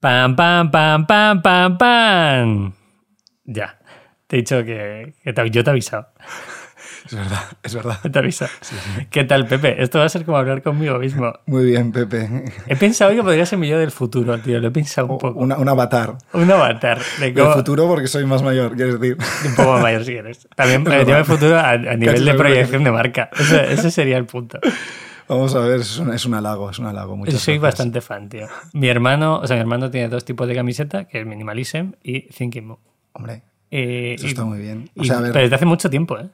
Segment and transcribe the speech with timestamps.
[0.00, 2.72] Pam, pam, pam, pam, pam, pam.
[3.44, 3.78] Ya.
[4.26, 6.08] Te he dicho que, que te- yo te he avisado.
[7.06, 7.98] Es verdad, es verdad.
[8.02, 8.50] Te he avisado.
[9.10, 9.80] ¿Qué tal, Pepe?
[9.82, 11.32] Esto va a ser como hablar conmigo mismo.
[11.46, 12.28] Muy bien, Pepe.
[12.66, 14.58] He pensado que podría ser mi yo del futuro, tío.
[14.60, 15.38] Lo he pensado un poco.
[15.38, 16.18] Una- un avatar.
[16.32, 16.98] Un avatar.
[17.20, 19.16] De Del futuro porque soy más mayor, quieres decir.
[19.46, 20.48] Un poco mayor si quieres.
[20.56, 23.30] También yo el futuro a, a nivel Casi de proyección de marca.
[23.38, 24.58] Ese sería el punto.
[25.28, 27.16] Vamos a ver, es un, es un halago, es un halago.
[27.16, 27.62] Muchas Soy gracias.
[27.62, 28.46] bastante fan, tío.
[28.72, 32.22] Mi hermano, o sea, mi hermano tiene dos tipos de camiseta, que es Minimalism y
[32.28, 32.78] Thinking Move.
[33.12, 34.88] Hombre, Eh, eso y- está muy bien.
[34.96, 36.28] O sea, ver, pero desde hace mucho tiempo, ¿eh?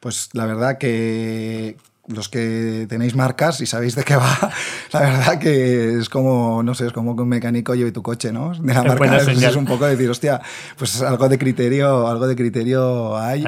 [0.00, 1.76] pues la verdad que
[2.08, 4.50] los que tenéis marcas y sabéis de qué va,
[4.92, 8.32] la verdad que es como, no sé, es como que un mecánico lleve tu coche,
[8.32, 8.52] ¿no?
[8.54, 10.40] De la marca es, un poco decir, hostia,
[10.78, 13.44] pues algo de criterio, algo de criterio hay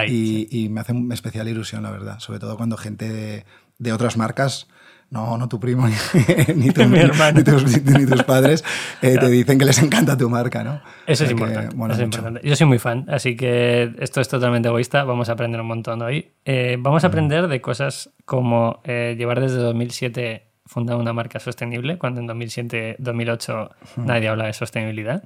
[0.52, 2.18] y me hace especial ilusión, la verdad.
[2.20, 3.44] Sobre todo cuando gente de,
[3.78, 4.68] de otras marcas,
[5.12, 5.86] no, no tu primo
[6.56, 6.98] ni, tu- Mi
[7.34, 8.64] ni tus, ni tus padres,
[9.02, 10.80] eh, te dicen que les encanta tu marca, ¿no?
[11.06, 11.76] Eso es que importante.
[11.76, 12.40] eso es importante.
[12.42, 15.04] Yo soy muy fan, así que esto es totalmente egoísta.
[15.04, 16.32] Vamos a aprender un montón hoy.
[16.44, 21.98] Eh, vamos a aprender de cosas como eh, llevar desde 2007 fundar una marca sostenible,
[21.98, 25.22] cuando en 2007-2008 nadie habla de sostenibilidad.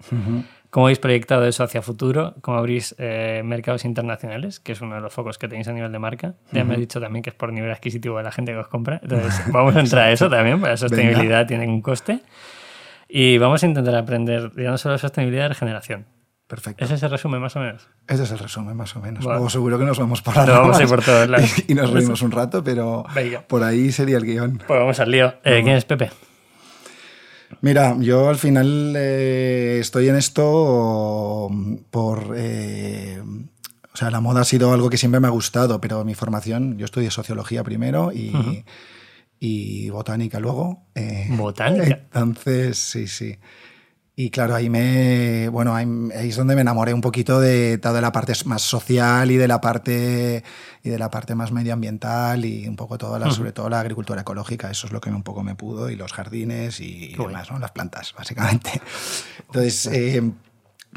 [0.76, 2.34] ¿Cómo habéis proyectado eso hacia futuro?
[2.42, 4.60] ¿Cómo abrís eh, mercados internacionales?
[4.60, 6.34] Que es uno de los focos que tenéis a nivel de marca.
[6.52, 8.68] Ya me he dicho también que es por nivel adquisitivo de la gente que os
[8.68, 9.00] compra.
[9.02, 12.20] Entonces, vamos a entrar a eso también, porque la sostenibilidad tiene un coste.
[13.08, 16.04] Y vamos a intentar aprender ya no solo sostenibilidad, de regeneración.
[16.46, 16.84] Perfecto.
[16.84, 17.88] Ese se resume más o menos.
[18.06, 19.24] Ese es el resumen, más o menos.
[19.24, 19.36] Vale.
[19.38, 21.54] Luego seguro que nos vamos por las Nos vamos a ir por todos lados.
[21.68, 23.40] y nos reímos un rato, pero Venga.
[23.48, 24.58] por ahí sería el guion.
[24.58, 25.36] Pues vamos al lío.
[25.42, 26.10] Eh, ¿Quién es Pepe?
[27.60, 31.48] Mira, yo al final eh, estoy en esto
[31.90, 32.34] por...
[32.36, 33.22] eh,
[33.92, 36.76] o sea, la moda ha sido algo que siempre me ha gustado, pero mi formación,
[36.76, 38.64] yo estudié sociología primero y,
[39.40, 40.86] y botánica luego.
[40.94, 42.02] eh, Botánica.
[42.14, 43.38] Entonces, sí, sí.
[44.18, 45.50] Y claro, ahí me.
[45.50, 45.86] Bueno, ahí,
[46.16, 49.46] ahí es donde me enamoré un poquito de toda la parte más social y de
[49.46, 50.42] la parte
[50.82, 54.22] y de la parte más medioambiental y un poco toda la, sobre todo la agricultura
[54.22, 54.70] ecológica.
[54.70, 57.58] Eso es lo que un poco me pudo, y los jardines y, Qué demás, ¿no?
[57.58, 58.80] Las plantas, básicamente.
[59.48, 60.22] Entonces, eh,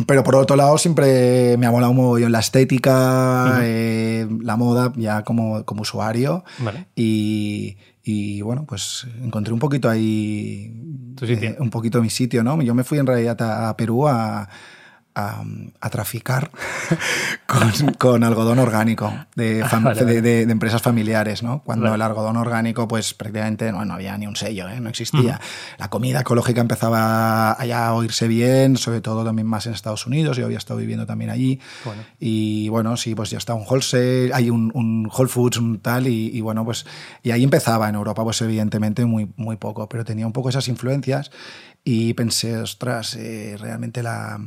[0.08, 4.94] pero por otro lado, siempre me ha molado un mogollón la estética, eh, la moda,
[4.96, 6.46] ya como, como usuario.
[6.60, 6.88] Vale.
[6.96, 10.74] Y, y, bueno, pues encontré un poquito ahí.
[11.16, 11.50] Tu sitio.
[11.50, 12.62] eh, un poquito mi sitio, ¿no?
[12.62, 14.50] Yo me fui en realidad a, a Perú a,
[15.28, 15.44] a,
[15.82, 16.50] a traficar
[17.46, 20.06] con, con algodón orgánico de, fam- Vale, vale.
[20.06, 21.62] de- de- de empresas familiares, ¿no?
[21.64, 21.96] Cuando Vale.
[21.96, 24.80] el algodón orgánico, pues prácticamente no, no había ni un sello, ¿eh?
[24.80, 25.40] no existía.
[25.78, 30.06] La comida ecológica empezaba a ya a oírse bien, sobre todo también más en Estados
[30.08, 31.60] Unidos, yo había estado viviendo también allí.
[31.86, 32.02] Bueno.
[32.20, 36.08] Y bueno, sí, pues ya está un wholesale, hay un, un Whole Foods, un tal,
[36.08, 36.86] y, y bueno, pues
[37.24, 40.68] y ahí empezaba en Europa, pues evidentemente muy, muy poco, pero tenía un poco esas
[40.68, 41.32] influencias
[41.84, 44.40] y pensé, ostras, eh, realmente la,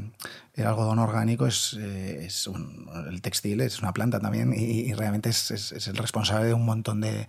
[0.54, 4.92] el algodón orgánico es, eh, es un- el textil, es una planta también, y, y
[4.92, 7.26] realmente es, es- es el responsable de un montón de,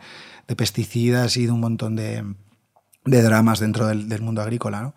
[0.47, 2.23] de pesticidas y de un montón de
[3.06, 4.81] de dramas dentro del, del mundo agrícola.
[4.81, 4.94] ¿no?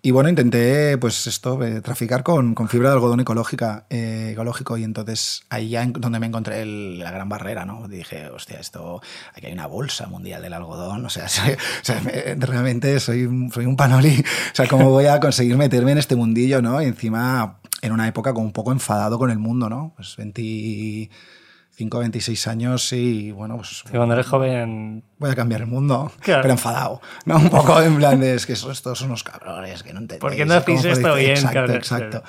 [0.00, 4.78] Y bueno, intenté pues esto, eh, traficar con, con fibra de algodón ecológica, eh, ecológico
[4.78, 7.86] y entonces ahí ya en- donde me encontré el- la gran barrera, ¿no?
[7.86, 9.02] Dije, hostia, esto,
[9.34, 11.52] aquí hay una bolsa mundial del algodón, o sea, soy-
[11.82, 14.18] o sea, me- realmente soy, soy un panoli,
[14.52, 16.80] o sea, ¿cómo voy a conseguir meterme en este mundillo, ¿no?
[16.80, 19.92] Y encima en una época como un poco enfadado con el mundo, ¿no?
[19.96, 25.02] Pues 25, 26 años y bueno, pues Que cuando eres joven.
[25.18, 26.42] voy a cambiar el mundo, Claro.
[26.42, 27.36] pero enfadado, ¿no?
[27.38, 30.20] Un poco en plan de, es que estos, estos son unos cabrones, que no entendéis.
[30.20, 31.76] ¿Por qué no hacéis ¿Cómo esto podéis-?" bien, Exacto, cabrón?
[31.76, 32.22] exacto.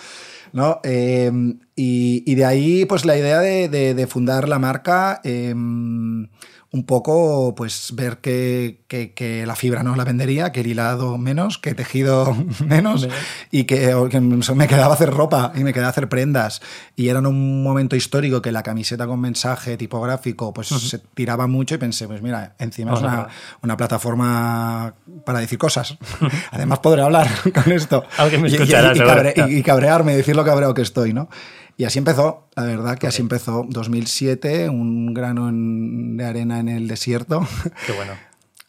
[0.53, 0.79] ¿No?
[0.83, 1.31] Eh,
[1.75, 5.53] y, y de ahí, pues la idea de, de- de fundar la marca, eh,
[6.73, 11.17] un poco, pues ver que, que- que la fibra no la vendería, que el hilado
[11.17, 12.33] menos, que tejido
[12.65, 13.09] menos,
[13.51, 16.61] y que, que me quedaba hacer ropa y me quedaba hacer prendas.
[16.95, 21.45] Y era en un momento histórico que la camiseta con mensaje tipográfico pues se tiraba
[21.47, 23.27] mucho y pensé, pues mira, encima Vamos es una,
[23.63, 24.93] una plataforma
[25.25, 25.97] para decir cosas.
[26.51, 28.05] Además podré hablar con esto.
[28.17, 31.27] Alguien me Y- y- y, cabre- y cabrearme, decir lo cabreo que estoy, ¿no?
[31.81, 36.69] Y así empezó, la verdad que así empezó 2007, un grano en- de arena en
[36.69, 37.39] el desierto,
[37.87, 38.13] Qué bueno.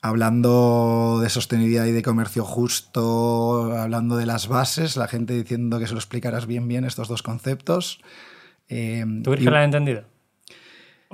[0.01, 5.87] hablando de sostenibilidad y de comercio justo, hablando de las bases, la gente diciendo que
[5.87, 8.01] se lo explicaras bien bien estos dos conceptos.
[8.71, 10.05] Eh, ¿Tú crees y- que lo han entendido?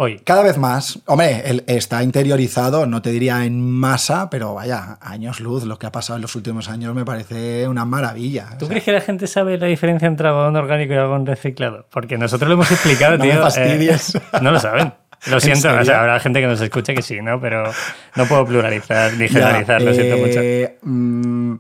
[0.01, 0.21] Hoy.
[0.25, 5.41] cada vez más, hombre, él está interiorizado, no te diría en masa, pero vaya, años
[5.41, 8.51] luz, lo que ha pasado en los últimos años me parece una maravilla.
[8.59, 11.27] ¿Tú O sea, crees que la gente sabe la diferencia entre algodón orgánico y algodón
[11.27, 11.87] reciclado?
[11.91, 13.43] Porque nosotros lo hemos explicado, No me tío.
[13.43, 14.15] fastidies.
[14.15, 14.93] eh, no lo saben.
[15.27, 17.41] Lo siento, o sea, habrá gente que nos escuche que sí, ¿no?
[17.41, 17.65] Pero
[18.15, 20.39] no puedo pluralizar ni ya, generalizar, lo siento mucho.
[20.41, 21.55] eh, mm,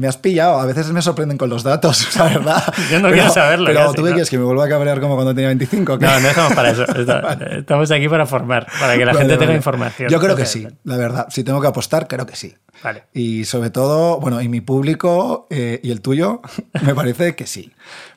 [0.00, 2.74] Me has pillado, a veces me sorprenden con los datos, la verdad.
[2.90, 3.66] Yo no quiero saberlo.
[3.66, 4.14] Pero casi, tú qué ¿no?
[4.14, 5.98] quieres, que me vuelva a cabrear como cuando tenía 25.
[5.98, 6.06] ¿qué?
[6.06, 6.84] No, no estamos para eso.
[7.58, 10.08] Estamos aquí para formar, para que la Vale, gente tenga información.
[10.08, 11.26] Yo creo que sí, la verdad.
[11.28, 12.56] Si tengo que apostar, creo que sí.
[12.82, 13.04] Vale.
[13.12, 16.40] Y sobre todo, bueno, y mi público eh, y el tuyo,
[16.82, 17.70] me parece que sí.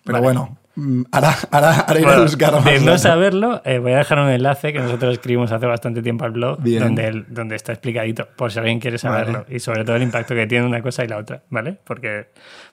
[0.05, 2.65] Pero bueno, mm, ahora, ahora, ahora iré Bueno, a buscar más.
[2.65, 6.25] de no saberlo, eh, voy a dejar un enlace que nosotros escribimos hace bastante tiempo
[6.25, 6.79] al blog, Bien.
[6.83, 9.45] donde, donde está explicadito, por si alguien quiere saberlo.
[9.49, 11.77] Y sobre todo el impacto que tiene una cosa y la otra, ¿vale?
[11.83, 12.27] Porque,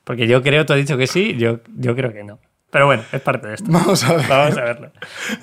[0.05, 2.39] porque yo creo, tú has dicho que sí, yo, yo creo que no.
[2.71, 3.67] Pero bueno, es parte de esto.
[3.69, 4.27] Vamos a ver.
[4.29, 4.91] Vamos a verlo.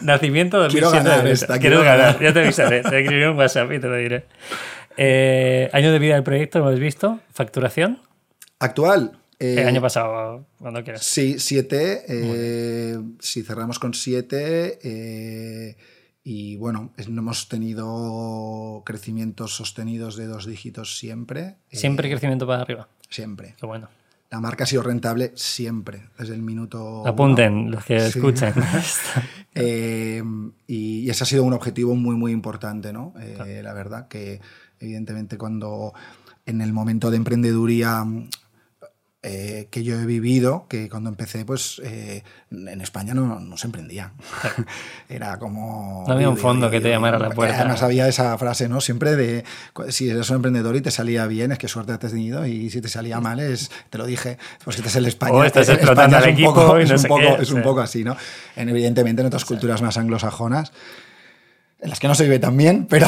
[0.01, 2.13] Nacimiento 2007 Quiero ganar esta, quiero Quiero ganar.
[2.13, 2.21] ganar.
[2.23, 2.81] Ya te avisaré.
[2.83, 4.25] Te escribiré un WhatsApp y te lo diré.
[4.95, 7.19] Eh, año de vida del proyecto, lo hemos visto.
[7.33, 7.99] Facturación.
[8.59, 9.11] Actual.
[9.39, 11.03] Eh, El año pasado, cuando quieras.
[11.03, 12.03] Sí, 7.
[12.07, 14.79] Eh, si cerramos con 7.
[14.83, 15.75] eh,
[16.23, 21.55] y bueno, no hemos tenido crecimientos sostenidos de dos dígitos siempre.
[21.71, 22.89] eh, Siempre crecimiento para arriba.
[23.09, 23.55] Siempre.
[23.59, 23.87] Qué bueno.
[24.29, 26.99] La marca ha sido rentable siempre, desde el minuto.
[27.01, 27.07] uno.
[27.09, 28.17] Apunten los que Sí.
[28.17, 28.53] escuchen.
[29.59, 30.21] Eh,
[30.67, 33.13] y, ese ha sido un objetivo muy, muy importante, ¿no?
[33.63, 34.39] La verdad que,
[34.79, 35.93] evidentemente, cuando
[36.45, 38.05] en el momento de emprendeduría
[39.23, 43.67] eh, que yo he vivido, que cuando empecé, pues eh, en España no, no se
[43.67, 44.13] emprendía.
[45.09, 46.03] Era como...
[46.07, 47.55] No había un fondo que te llamara a la puerta.
[47.55, 48.79] Además había esa frase, ¿no?
[48.81, 49.43] Siempre de,
[49.89, 52.79] si eres un emprendedor y te salía bien, es que suerte has tenido, y si
[52.81, 55.45] te salía mal, es, te lo dije, pues que estás en España.
[55.45, 57.51] Estás explotando España al es un equipo poco- y es un sé poco- qué, Es
[57.51, 57.63] un sí.
[57.63, 58.15] poco así, ¿no?
[58.55, 60.71] En, evidentemente en otras culturas más anglosajonas,
[61.79, 63.07] en las que no se vive tan bien, pero,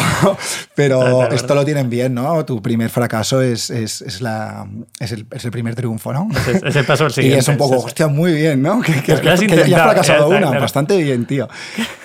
[0.76, 2.46] pero esto lo tienen bien, ¿no?
[2.46, 4.68] Tu primer fracaso es, es, es la,
[5.00, 6.30] es, el, es el primer triunfo, ¿no?
[6.64, 7.40] Es, el paso al Y siguiente.
[7.40, 8.82] es un poco, hostia, muy bien, ¿no?
[8.82, 10.62] Que, que, que ya has fracasado una, claro.
[10.62, 11.48] bastante bien, tío.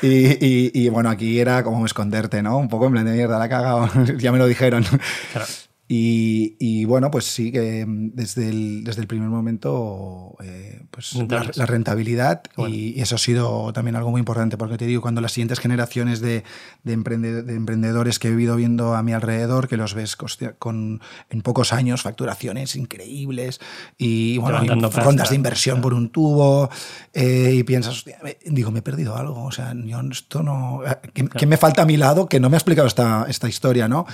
[0.03, 0.09] Y,
[0.45, 2.57] y, y, bueno, aquí era como esconderte, ¿no?
[2.59, 4.85] Un poco en plan de mierda, la he cagado, ya me lo dijeron.
[5.87, 11.15] Y, y bueno, pues sí que mm, desde el, desde el primer momento, eh, pues
[11.29, 12.75] la, rentabilidad Bueno.
[12.75, 15.61] y, y eso ha sido también algo muy importante, porque te digo, cuando las siguientes
[15.61, 16.43] generaciones de,
[16.85, 20.17] de, emprende- de emprendedores que he ido viendo a mi alrededor, que los ves
[20.59, 23.61] con, en pocos años facturaciones increíbles
[23.99, 25.03] y bueno, y Levantando pasta.
[25.05, 26.71] rondas de inversión por un tubo
[27.13, 30.81] eh, y piensas, hostia, digo, me he perdido algo, o sea, yo esto no...
[31.13, 33.87] ¿Qué, qué me falta a mi lado que no me ha explicado esta, esta historia,
[33.87, 34.07] no?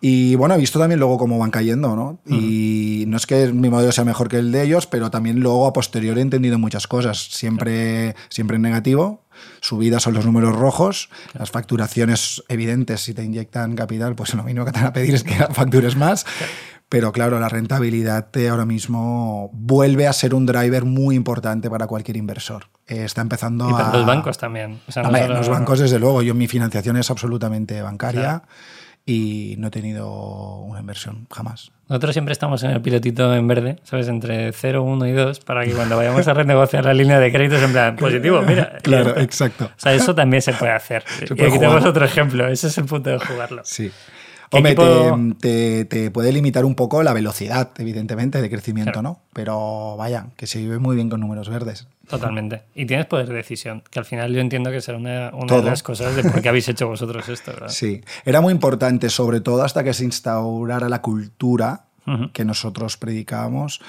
[0.00, 2.20] Y bueno, he visto también luego cómo van cayendo, ¿no?
[2.26, 5.66] Y no es que mi modelo sea mejor que el de ellos, pero también luego
[5.66, 9.24] a posteriori he entendido muchas cosas, siempre, siempre en negativo.
[9.60, 14.64] Subidas son los números rojos, las facturaciones evidentes, si te inyectan capital, pues lo mínimo
[14.64, 16.24] que te van a pedir es que factures más.
[16.88, 22.16] Pero claro, la rentabilidad ahora mismo vuelve a ser un driver muy importante para cualquier
[22.16, 22.64] inversor.
[22.86, 23.96] Está empezando Y para a...
[23.96, 24.80] los bancos también.
[24.88, 26.22] O sea, no los bancos, desde luego.
[26.22, 28.42] Yo mi financiación es absolutamente bancaria Claro.
[29.08, 31.72] Y no he tenido una inversión jamás.
[31.88, 34.06] Nosotros siempre estamos en el pilotito en verde, ¿sabes?
[34.08, 37.62] Entre 0, 1 y 2, para que cuando vayamos a renegociar la línea de créditos
[37.62, 38.76] en plan positivo, mira.
[38.82, 39.64] Claro, exacto.
[39.64, 41.04] O sea, eso también se puede hacer.
[41.22, 41.60] y puede aquí jugar.
[41.70, 42.48] tenemos otro ejemplo.
[42.48, 43.62] Ese es el punto de jugarlo.
[43.64, 43.90] Sí.
[44.50, 48.92] ¿Qué Hombre, equipo- te, te- te puede limitar un poco la velocidad, evidentemente, de crecimiento,
[48.92, 49.02] Claro.
[49.08, 49.20] ¿no?
[49.32, 51.86] Pero vaya, que se vive muy bien con números verdes.
[52.08, 52.62] Totalmente.
[52.74, 55.82] Y tienes poder de decisión, que al final yo entiendo que será una, de las
[55.82, 57.68] cosas de por qué habéis hecho vosotros esto, ¿verdad?
[57.68, 61.84] Sí, era muy importante, sobre todo hasta que se instaurara la cultura
[62.32, 63.80] que nosotros predicábamos,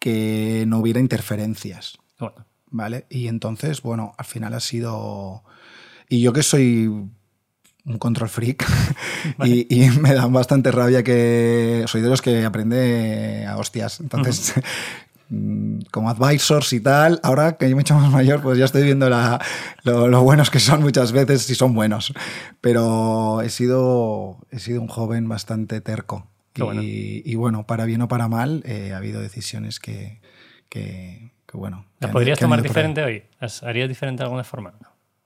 [0.00, 1.98] que no hubiera interferencias.
[2.18, 3.06] Bueno, ¿vale?
[3.08, 5.44] Y entonces, bueno, al final ha sido...
[6.08, 6.90] Y yo que soy
[7.84, 8.64] un control freak
[9.44, 13.98] y, y me da bastante rabia que soy de los que aprende a hostias.
[14.00, 14.54] Entonces,
[15.30, 18.64] mm, como advisors y tal, ahora que yo me he hecho más mayor, pues ya
[18.66, 19.40] estoy viendo la-
[19.82, 22.12] lo, lo buenos que son muchas veces, si son buenos.
[22.60, 26.28] Pero he sido, he sido un joven bastante terco.
[26.54, 26.82] Y, bueno.
[26.84, 30.20] y bueno, para bien o para mal, eh, ha habido decisiones que,
[30.68, 31.86] que, que, bueno.
[31.98, 33.22] que ¿la han- podrías tomar diferente hoy?
[33.40, 34.74] ¿Has- ¿Harías diferente de alguna forma?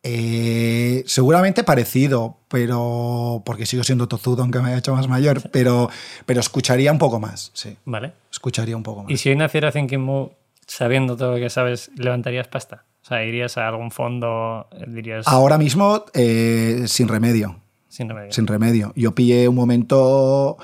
[0.08, 5.90] Eh, seguramente parecido, pero porque sigo siendo tozudo aunque me haya hecho más mayor, pero,
[6.26, 8.12] pero escucharía un poco más, sí, Vale.
[8.30, 9.10] escucharía un poco más.
[9.10, 10.30] ¿Y si hoy naciera Thinking Move
[10.64, 12.84] sabiendo todo lo que sabes, levantarías pasta?
[13.02, 18.30] O sea, irías a algún fondo, eh, dirías Ahora mismo, eh, sin remedio, sin remedio.
[18.32, 18.92] sin remedio.
[18.94, 20.56] Yo pillé un momento,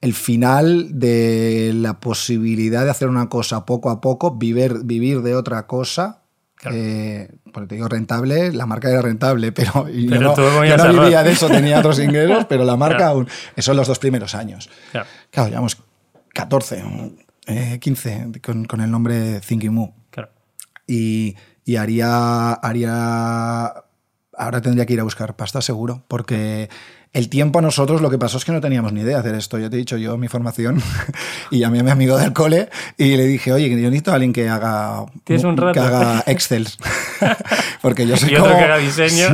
[0.00, 5.34] el final de la posibilidad de hacer una cosa poco a poco, vivir, vivir de
[5.34, 6.19] otra cosa.
[6.60, 6.76] Claro.
[6.78, 11.02] Eh, porque te digo rentable, la marca era rentable, pero, y yo no, yo no
[11.04, 13.12] vivía de eso, tenía otros ingresos, pero la marca Claro.
[13.12, 13.28] aún.
[13.56, 14.68] Eso en los dos primeros años.
[14.92, 15.06] Claro.
[15.30, 15.78] Claro, llevamos
[16.34, 16.84] 14,
[17.46, 19.94] eh, 15 con, con el nombre Thinking Moo.
[20.10, 20.30] claro.
[20.86, 23.72] Y, y haría, haría.
[24.36, 26.68] Ahora tendría que ir a buscar pasta seguro, porque
[27.12, 29.34] El tiempo a nosotros lo que pasó es que no teníamos ni idea de hacer
[29.34, 29.58] esto.
[29.58, 30.80] Ya te he dicho yo mi formación
[31.50, 34.32] y llamé a mi amigo del cole y le dije, oye, yo necesito a alguien
[34.32, 35.72] que haga, un rato?
[35.72, 36.68] Que haga Excel.
[37.82, 39.28] Porque yo soy y otro que haga diseño.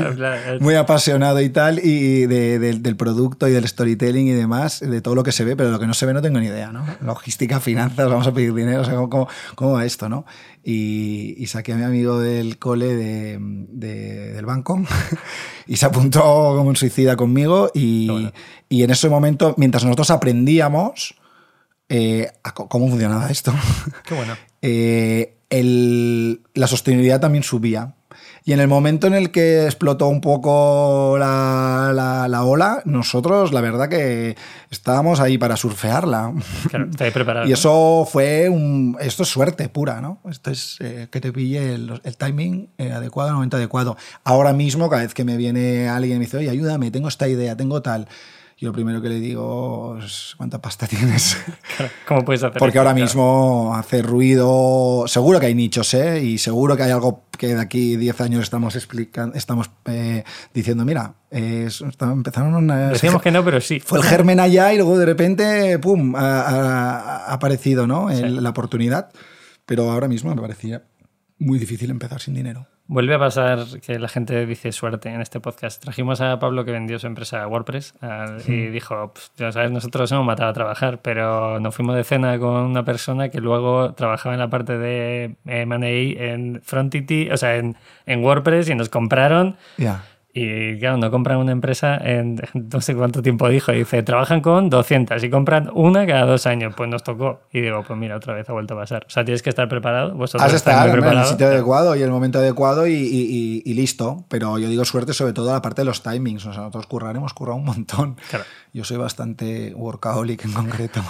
[0.60, 5.22] muy apasionado y tal y del producto y del storytelling y demás, de todo lo
[5.22, 6.84] que se ve, pero lo que no se ve no tengo ni idea, ¿no?
[7.00, 10.24] Logística, finanzas, vamos a pedir dinero, o sea, ¿cómo, cómo va esto, no?
[10.68, 14.82] Y, saqué a mi amigo del cole de, del banco
[15.68, 18.32] y se apuntó como un suicida conmigo y,
[18.68, 21.14] y en ese momento, mientras nosotros aprendíamos
[21.88, 23.54] eh, cómo funcionaba esto,
[24.04, 24.36] Qué bueno.
[24.62, 27.94] eh, el, la sostenibilidad también subía.
[28.48, 31.90] Y en el momento en el que explotó un poco la,
[32.28, 34.36] la, ola, nosotros la verdad que
[34.70, 36.32] estábamos ahí para surfearla.
[36.70, 37.48] Claro, preparado.
[37.48, 38.96] Y eso fue un...
[39.00, 40.20] Esto es suerte pura, ¿no?
[40.30, 43.96] Esto es eh, que te pille el, el timing eh, adecuado, el momento adecuado.
[44.22, 47.26] Ahora mismo, cada vez que me viene alguien y me dice, oye, ayúdame, tengo esta
[47.26, 48.06] idea, tengo tal
[48.58, 51.36] y lo primero que le digo es cuánta pasta tienes.
[52.08, 56.22] ¿Cómo puedes hacer Porque ahora mismo hace ruido, seguro que hay nichos, ¿eh?
[56.22, 60.86] Y seguro que hay algo que de aquí 10 años estamos explicando, estamos eh, diciendo,
[60.86, 61.68] mira, eh,
[62.00, 62.88] empezaron una...
[62.90, 63.78] Decíamos que no, pero sí.
[63.78, 68.08] Fue el germen allá y luego de repente, ¡pum!, ha, aparecido, ¿no?
[68.10, 69.10] La oportunidad.
[69.66, 70.84] Pero ahora mismo me parecía
[71.38, 72.66] muy difícil empezar sin dinero.
[72.88, 75.82] Vuelve a pasar que la gente dice suerte en este podcast.
[75.82, 77.94] Trajimos a Pablo que vendió su empresa WordPress
[78.46, 82.54] y dijo, ya sabes, nosotros hemos matado a trabajar, pero nos fuimos de cena con
[82.54, 87.76] una persona que luego trabajaba en la parte de M&A en Frontity, o sea, en,
[88.06, 89.56] en WordPress y nos compraron.
[89.78, 90.04] Ya.
[90.38, 93.72] Y claro, no compran una empresa en no sé cuánto tiempo dijo.
[93.72, 96.74] Dice, trabajan con 200 y compran una cada dos años.
[96.76, 97.40] Pues nos tocó.
[97.50, 99.06] Y digo, pues mira, otra vez ha vuelto a pasar.
[99.06, 100.14] O sea, tienes que estar preparado.
[100.14, 104.26] Vosotros Has estar en el sitio adecuado y el momento adecuado y, listo.
[104.28, 106.44] Pero yo digo suerte sobre todo a la parte de los timings.
[106.44, 108.16] O sea, nosotros curraremos, currado un montón.
[108.28, 108.44] Claro.
[108.74, 111.00] Yo soy bastante workaholic en concreto.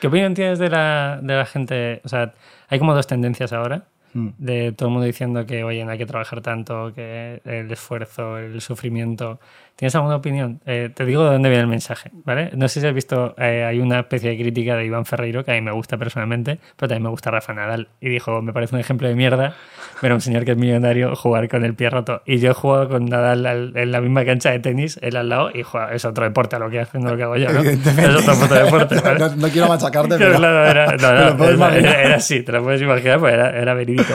[0.00, 2.00] ¿Qué opinión tienes de la, de la gente?
[2.04, 2.32] O sea,
[2.68, 4.28] hay como dos tendencias ahora Mm.
[4.38, 8.38] de todo el mundo diciendo que, oye, no hay que trabajar tanto, que el esfuerzo,
[8.38, 9.38] el sufrimiento.
[9.78, 10.60] ¿Tienes alguna opinión?
[10.66, 12.50] Eh, te digo de dónde viene el mensaje, ¿vale?
[12.56, 15.52] No sé si has visto, eh, hay una especie de crítica de Iván Ferreiro que
[15.52, 17.86] a mí me gusta personalmente, pero también me gusta Rafa Nadal.
[18.00, 19.54] Y dijo, me parece un ejemplo de mierda
[20.02, 22.22] ver a un señor que es millonario jugar con el pie roto.
[22.26, 25.50] Y yo he jugado con Nadal en la misma cancha de tenis, él al lado,
[25.54, 27.60] y juega, es otro deporte a lo que hace, no lo que hago yo, ¿no?
[27.60, 28.96] Es otro deporte.
[29.36, 30.38] no, quiero machacarte, pero...
[30.38, 34.14] era, era, así, te lo puedes imaginar, pues era, era verídico.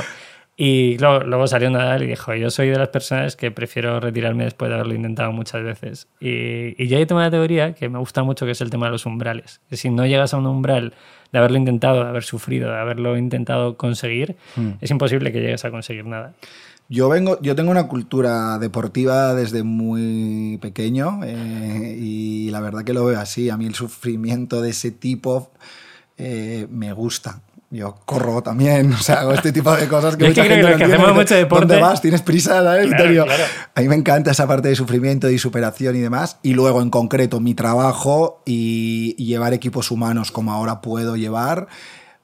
[0.55, 4.43] Y luego, luego, salió Nadal y dijo, yo soy de las personas que prefiero retirarme
[4.43, 6.07] después de haberlo intentado muchas veces.
[6.19, 8.85] Y, y yo ahí tengo una teoría que me gusta mucho, que es el tema
[8.85, 9.61] de los umbrales.
[9.69, 10.93] Que si no llegas a un umbral
[11.31, 14.73] de haberlo intentado, de haber sufrido, de haberlo intentado conseguir, hmm.
[14.79, 16.33] es imposible que llegues a conseguir nada.
[16.87, 22.93] Yo, vengo, yo tengo una cultura deportiva desde muy pequeño eh, y la verdad que
[22.93, 23.49] lo veo así.
[23.49, 25.51] A mí el sufrimiento de ese tipo
[26.17, 27.41] eh, me gusta
[27.73, 31.13] yo corro también, o sea, hago este tipo de cosas que mucha gente que hacemos
[31.13, 31.65] mucho deporte.
[31.65, 32.01] ¿Dónde vas?
[32.01, 32.59] ¿Tienes prisa?
[32.59, 36.37] A mí me encanta esa parte de sufrimiento y superación y demás.
[36.43, 41.67] Y luego, en concreto, mi trabajo y llevar equipos humanos como ahora puedo llevar,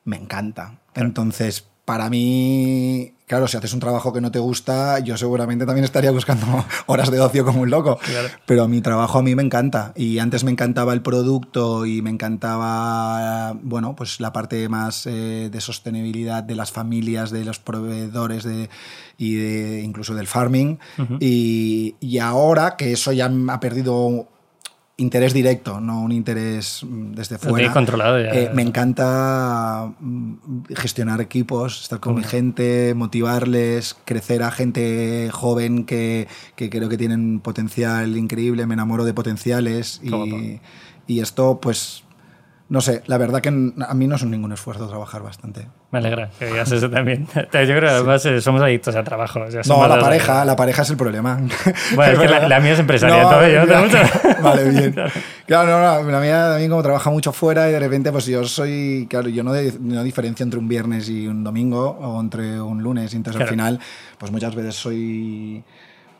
[0.05, 0.79] me encanta.
[0.93, 5.85] Entonces, para mí Claro, si haces un trabajo que no te gusta, yo seguramente también
[5.85, 7.99] estaría buscando horas de ocio como un loco.
[8.47, 9.93] Pero mi trabajo a mí me encanta.
[9.95, 15.49] Y antes me encantaba el producto y me encantaba, bueno, pues la parte más eh,
[15.51, 18.67] de sostenibilidad de las familias, de los proveedores de,
[19.19, 20.79] y de, incluso del farming.
[21.19, 24.27] y, y ahora que eso ya ha perdido
[24.99, 27.73] interés directo, no un interés mm, desde fuera.
[27.73, 28.29] controlado ya.
[28.29, 35.85] Eh, me encanta mm, gestionar equipos, estar con mi gente, motivarles, crecer a gente joven
[35.85, 40.59] que, que, creo que tienen potencial increíble, me enamoro de potenciales y,
[41.07, 42.03] y esto pues
[42.69, 45.67] no sé, la verdad que a mí no es ningún esfuerzo trabajar bastante.
[45.89, 47.25] Me alegra que digas eso también.
[47.35, 49.39] Yo creo que además eh, somos adictos al trabajo.
[49.67, 51.39] no, la pareja, la pareja es el problema.
[51.95, 53.65] Bueno, es que la, mía es empresaria, yo
[54.43, 54.95] Vale, bien.
[55.47, 58.45] Claro, no, no, la mía también como trabaja mucho fuera y de repente pues yo
[58.45, 62.83] soy, claro, yo no, no diferencio entre un viernes y un domingo o entre un
[62.83, 63.79] lunes, entonces al final
[64.19, 65.63] pues muchas veces soy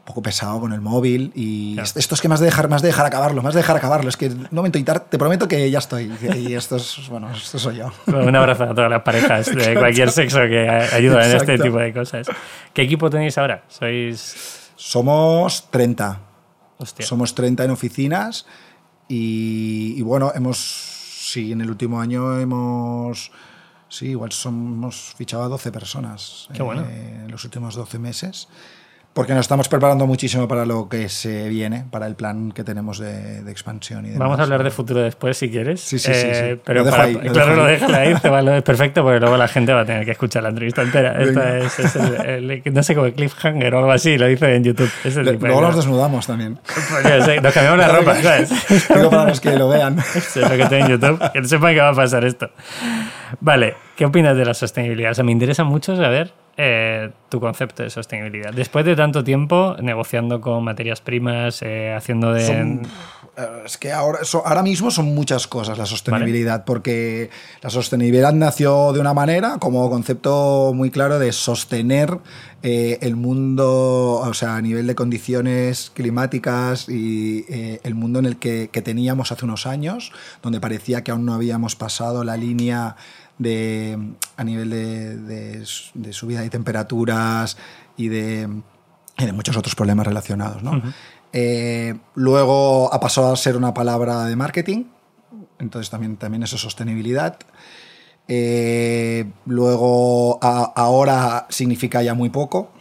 [0.10, 3.06] poco pesado con el móvil y esto es que más de dejar más de dejar
[3.06, 6.12] acabarlo, más de dejar acabarlo, es que un momento y te prometo que ya estoy
[6.36, 7.92] y esto es bueno, esto soy yo.
[8.08, 11.94] Un abrazo a todas las parejas de cualquier sexo que ayudan en este tipo de
[11.94, 12.26] cosas.
[12.74, 13.64] ¿Qué equipo tenéis ahora?
[13.68, 16.22] Sois somos 30.
[17.02, 18.48] Somos 30 en oficinas
[19.08, 23.32] y, bueno, hemos sí, en el último año hemos
[23.90, 26.82] sí, igual somos fichado a 12 personas Qué bueno.
[26.90, 28.48] Eh, en los últimos 12 meses
[29.20, 33.00] porque nos estamos preparando muchísimo para lo que se viene, para el plan que tenemos
[33.00, 34.06] de, de expansión.
[34.06, 34.20] Y demás.
[34.30, 35.82] Vamos a hablar de futuro después, si quieres.
[35.82, 36.62] Sí, sí, sí, Eh, sí.
[36.64, 39.20] Pero Lo para- ahí, lo claro, lo dejas ahí, te va- lo es perfecto, porque
[39.20, 41.22] luego la gente va a tener que escuchar la entrevista entera.
[41.22, 41.58] Esto Venga.
[41.58, 44.64] es, es el, el- no sé, como el cliffhanger o algo así, lo dice en
[44.64, 44.90] YouTube.
[45.04, 46.58] De Luego nos desnudamos también.
[46.64, 48.50] Pues sé, Nos cambiamos la ropa, ¿sabes?
[48.88, 50.00] Digo para los que lo vean.
[50.16, 52.50] Eso es lo que tengo en YouTube, que no sepan que va a pasar esto.
[53.42, 55.12] Vale, ¿qué opinas de la sostenibilidad?
[55.12, 58.52] O sea, me interesa mucho saber eh, tu concepto de sostenibilidad.
[58.54, 62.46] Después de tanto tiempo negociando con materias primas, eh, haciendo de...
[62.46, 62.82] Son-
[63.38, 67.30] eh, es que ahora, so- ahora mismo son muchas cosas la sostenibilidad, porque
[67.62, 72.18] la sostenibilidad nació de una manera como concepto muy claro de sostener
[72.62, 77.46] eh, el mundo, o sea, a nivel de condiciones climáticas y
[77.84, 80.12] el mundo en el que, que teníamos hace unos años,
[80.44, 82.98] donde parecía que aún no habíamos pasado la línea
[83.40, 83.98] de,
[84.38, 85.66] a nivel de, de
[85.96, 87.58] de subida de temperaturas
[87.98, 88.48] y de,
[89.18, 90.62] y de muchos otros problemas relacionados.
[90.62, 90.82] ¿no?
[91.34, 94.84] Eh, luego ha pasado a ser una palabra de marketing,
[95.58, 97.38] entonces también, también eso es sostenibilidad.
[98.28, 102.72] Eh, luego a- ahora significa ya muy poco,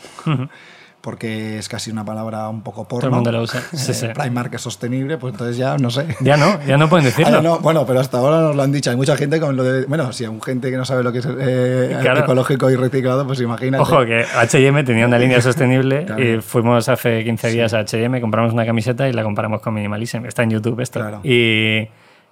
[1.01, 3.09] porque es casi una palabra un poco porno.
[3.09, 3.63] el mundo la usa.
[3.73, 4.07] Sí, Eh, sí.
[4.15, 6.07] Primark es sostenible, pues entonces ya no sé.
[6.21, 7.41] Ya no, ya no pueden Ah, decirlo.
[7.43, 8.91] no, bueno, pero hasta ahora nos lo han dicho.
[8.91, 9.87] Hay mucha gente con lo de.
[9.87, 12.21] Bueno, si hay gente que no sabe lo que es eh, Claro.
[12.21, 13.83] ecológico y reciclado, pues imagínate.
[13.83, 16.23] Ojo, que HM tenía una línea sostenible Claro.
[16.23, 20.25] y fuimos hace 15 días a HM, compramos una camiseta y la comparamos con Minimalism.
[20.27, 21.01] Está en YouTube esto.
[21.01, 21.21] Claro.
[21.23, 21.89] Y,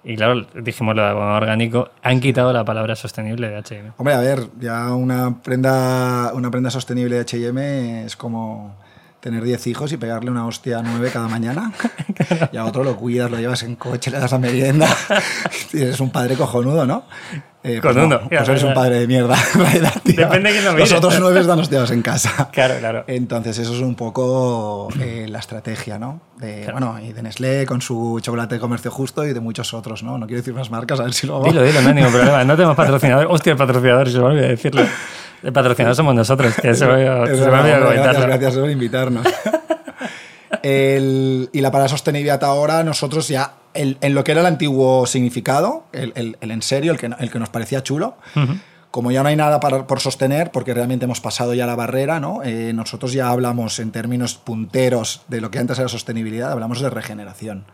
[0.07, 1.89] y claro, dijimos lo de orgánico.
[2.01, 3.91] Han quitado la palabra sostenible de HM.
[3.97, 7.57] Hombre, a ver, ya una prenda, una prenda sostenible de HM
[8.05, 8.77] es como
[9.19, 11.73] tener 10 hijos y pegarle una hostia a 9 cada mañana.
[12.53, 14.87] Y a otro lo cuidas, lo llevas en coche, le das la merienda.
[15.73, 17.03] Y eres un padre cojonudo, ¿no?
[17.67, 19.35] Eh, pues Cojonudo, no, pues eres un padre de mierda.
[20.03, 20.97] Depende de quién lo Los mire.
[20.97, 22.49] otros nueve están hostiados en casa.
[22.57, 23.03] Claro, claro.
[23.07, 26.21] Entonces, eso es un poco eh, la estrategia, ¿no?
[26.37, 30.01] De, Bueno, y de Nestlé con su chocolate de comercio justo y de muchos otros,
[30.03, 30.17] ¿no?
[30.17, 31.43] No quiero decir más marcas, a ver si luego.
[31.45, 32.43] Dilo, dilo, no hay ningún problema.
[32.43, 33.27] No tenemos patrocinador.
[33.29, 34.83] Hostia, el patrocinador, se me olvidó decirlo.
[35.43, 37.35] El patrocinador somos nosotros, que se me olvidó hombre,
[38.21, 39.25] gracias, por invitarnos.
[40.63, 45.05] El- y la para sostenibilidad ahora, nosotros ya, el- en lo que era el antiguo
[45.05, 48.15] significado, el, el- el en serio, el que, el que nos parecía chulo,
[48.89, 52.19] como ya no hay nada para- por sostener, porque realmente hemos pasado ya la barrera,
[52.19, 52.41] ¿no?
[52.43, 56.89] Eh, nosotros ya hablamos en términos punteros de lo que antes era sostenibilidad, hablamos de
[56.89, 57.65] regeneración.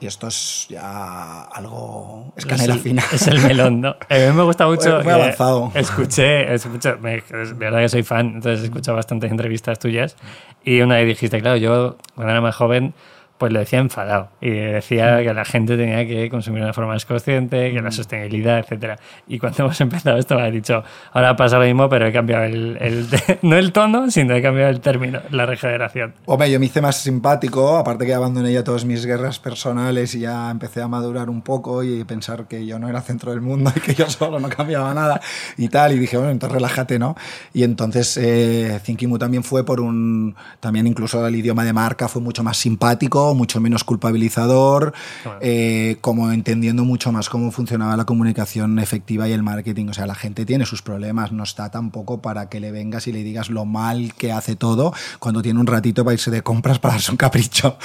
[0.00, 2.32] Y esto es ya algo...
[2.36, 3.02] Es canela el, fina.
[3.12, 3.96] Es el melón, ¿no?
[4.08, 4.94] Eh, a mí me gusta mucho.
[4.96, 5.72] Muy que avanzado.
[5.74, 10.16] Escuché, escuché me- es verdad que soy fan, entonces he escuchado bastantes entrevistas tuyas.
[10.64, 12.94] Y una vez dijiste, claro, yo cuando era más joven,
[13.38, 14.30] pues lo decía enfadado.
[14.40, 17.90] Y decía que la gente tenía que consumir de una forma más consciente, que la
[17.90, 18.98] sostenibilidad, etcétera.
[19.28, 22.44] Y cuando hemos empezado esto, me has dicho, ahora pasa lo mismo, pero he cambiado
[22.44, 23.06] el, el-
[23.42, 26.14] no el tono, sino he cambiado el término, la regeneración.
[26.26, 30.20] Hombre, yo me hice más simpático, aparte que abandoné ya todas mis guerras personales y
[30.20, 33.72] ya empecé a madurar un poco y pensar que yo no era centro del mundo
[33.76, 35.20] y que yo solo no cambiaba nada
[35.56, 35.92] y tal.
[35.92, 37.16] Y dije, bueno, entonces relájate, ¿no?
[37.52, 40.34] Y entonces eh, Thinkimu también fue por un.
[40.60, 45.38] También incluso el idioma de marca fue mucho más simpático, mucho menos culpabilizador, Claro.
[45.42, 49.86] eh, como entendiendo mucho más cómo funcionaba la comunicación efectiva y el marketing.
[49.88, 53.12] O sea, la gente tiene sus problemas, no está tampoco para que le vengas y
[53.12, 56.78] le digas lo mal que hace todo cuando tiene un ratito para irse de compras
[56.78, 57.78] para darse un capricho.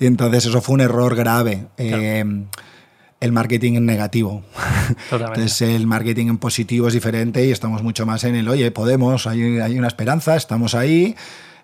[0.00, 1.66] Y entonces eso fue un error grave.
[1.76, 2.24] Eh,
[3.20, 4.42] el marketing en negativo.
[5.10, 5.40] Totalmente.
[5.40, 9.26] Entonces el marketing en positivo es diferente y estamos mucho más en el, oye, podemos,
[9.26, 11.16] hay, hay una esperanza, estamos ahí.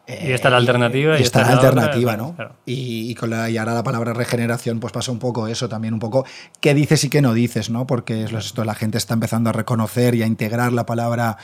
[0.07, 2.35] Y está la alternativa Y, esta la otra, alternativa, ¿no?
[2.37, 2.57] claro.
[2.67, 5.95] Y, y con la, y ahora la palabra regeneración, pues pasa un poco eso también,
[5.95, 6.27] un poco
[6.61, 7.87] qué dices y qué no dices, ¿no?
[7.87, 11.39] Porque es lo- esto, la gente está empezando a reconocer y a integrar la palabra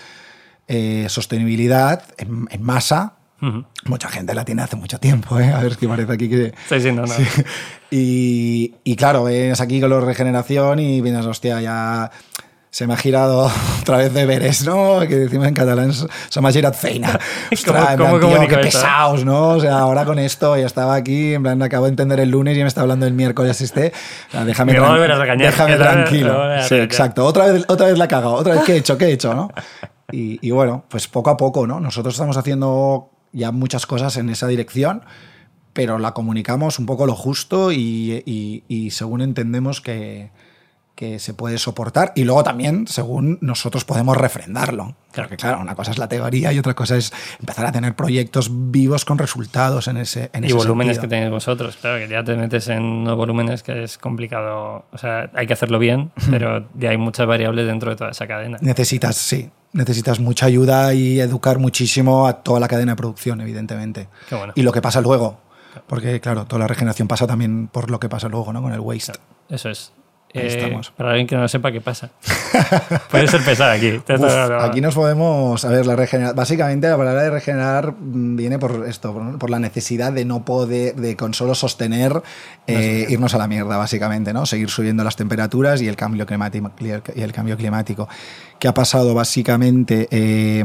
[0.69, 3.15] eh, sostenibilidad en, en masa.
[3.87, 5.51] Mucha gente la tiene hace mucho tiempo, ¿eh?
[5.51, 6.53] A ver, es que parece aquí que...
[6.69, 7.15] Sí, sí, no, no.
[7.91, 12.11] Y, y claro, ves aquí con la regeneración y vienes, hostia, ya
[12.71, 15.01] se me ha girado otra vez deberes, ¿no?
[15.01, 17.19] Que decimos en catalán, se me ha girado feina.
[17.53, 19.49] Ostras, en cómo plan, tío, comunico qué pesados, ¿no?
[19.51, 22.57] O sea, ahora con esto, ya estaba aquí, en plan, acabo de entender el lunes
[22.57, 23.93] y me está hablando el miércoles este.
[24.29, 26.39] O sea, déjame, Me a déjame tranquilo.
[26.39, 27.25] la voy a Sí, exacto.
[27.27, 28.35] Otra vez, otra vez la he cagado.
[28.35, 28.97] Otra vez, ¿qué he hecho?
[28.97, 29.51] ¿Qué he hecho, no?
[30.13, 31.81] Y, y bueno, pues poco a poco, ¿no?
[31.81, 35.05] Nosotros estamos haciendo ya muchas cosas en esa dirección,
[35.73, 40.31] pero la comunicamos un poco lo justo y, y- y según entendemos que,
[41.01, 44.97] que se puede soportar y luego también según nosotros podemos refrendarlo.
[45.15, 47.11] Porque claro, una cosa es la teoría y otra cosa es
[47.41, 51.09] empezar a tener proyectos vivos con resultados en ese en y ese volúmenes sentido.
[51.09, 51.79] que tenéis vosotros.
[51.81, 54.85] Claro, que ya te metes en unos volúmenes que es complicado.
[54.93, 58.27] O sea, hay que hacerlo bien, pero ya hay muchas variables dentro de toda esa
[58.27, 58.59] cadena.
[58.61, 59.49] Necesitas, sí.
[59.73, 64.09] necesitas mucha ayuda y educar muchísimo a toda la cadena de producción, evidentemente.
[64.55, 65.41] Y lo que pasa luego,
[65.87, 68.61] porque claro, toda la regeneración pasa también por lo que pasa luego, ¿no?
[68.61, 69.13] Con el waste.
[69.49, 69.93] Eso es.
[70.33, 72.11] Eh, para alguien que no sepa qué pasa.
[73.11, 74.01] Puedes empezar aquí.
[74.61, 75.65] aquí nos podemos.
[75.65, 76.37] A ver, la regeneración.
[76.37, 80.95] Básicamente, la palabra de regenerar mm, viene por esto, por, la necesidad de no poder,
[80.95, 82.23] de con solo sostener,
[82.69, 84.47] eh, irnos a la mierda, básicamente, ¿no?
[84.47, 86.71] Seguir subiendo las temperaturas y el cambio climático.
[86.79, 88.09] Y el cambio climático.
[88.61, 90.07] ¿Qué ha pasado básicamente?
[90.13, 90.65] Eh,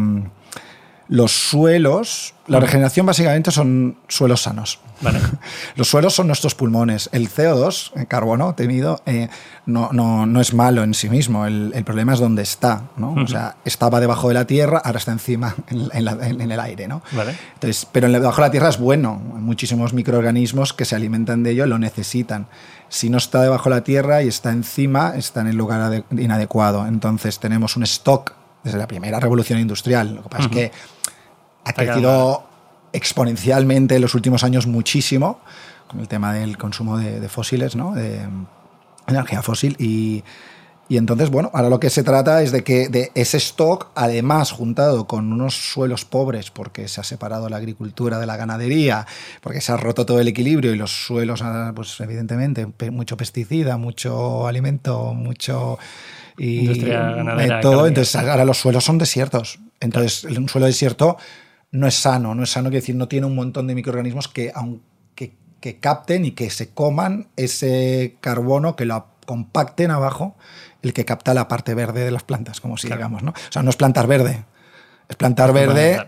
[1.08, 4.80] los suelos, la regeneración básicamente son suelos sanos.
[5.76, 7.10] Los suelos son nuestros pulmones.
[7.12, 9.30] El CO2, el carbono temido, eh,
[9.66, 11.46] no, no, es malo en sí mismo.
[11.46, 12.84] El, problema es dónde está.
[12.98, 13.14] ¿no?
[13.14, 16.88] O sea, estaba debajo de la tierra, ahora está encima en, el aire.
[16.88, 17.02] ¿no?
[17.56, 19.16] Entonces, pero debajo de la tierra es bueno.
[19.16, 22.48] muchísimos microorganismos que se alimentan de ello lo necesitan.
[22.90, 26.88] Si no está debajo de la tierra y está encima, está en el lugar inadecuado.
[26.88, 30.16] Entonces tenemos un stock desde la primera revolución industrial.
[30.16, 30.72] Lo que pasa es que
[31.66, 32.44] ha crecido
[32.94, 35.42] exponencialmente en los últimos años muchísimo
[35.88, 37.94] con el tema del consumo de, fósiles, ¿no?
[37.94, 38.22] de
[39.08, 39.76] energía fósil.
[39.78, 40.24] Y,
[40.88, 44.52] y entonces, bueno, ahora lo que se trata es de que de ese stock, además
[44.52, 49.08] juntado con unos suelos pobres, porque se ha separado la agricultura de la ganadería,
[49.42, 53.78] porque se ha roto todo el equilibrio y los suelos, ah, pues evidentemente, mucho pesticida,
[53.78, 55.80] mucho alimento, mucho...
[56.38, 56.68] Y
[57.62, 59.60] todo, entonces ahora los suelos son desiertos.
[59.80, 61.18] Entonces, un suelo desierto
[61.76, 64.52] no es sano, no es sano, quiere decir, no tiene un montón de microorganismos que,
[64.56, 70.36] aunque, que capten y que se coman ese carbono, que lo compacten abajo,
[70.82, 73.32] el que capta la parte verde de las plantas, como si digamos, ¿no?
[73.32, 74.46] O sea, no es plantar verde,
[75.10, 76.08] es plantar verde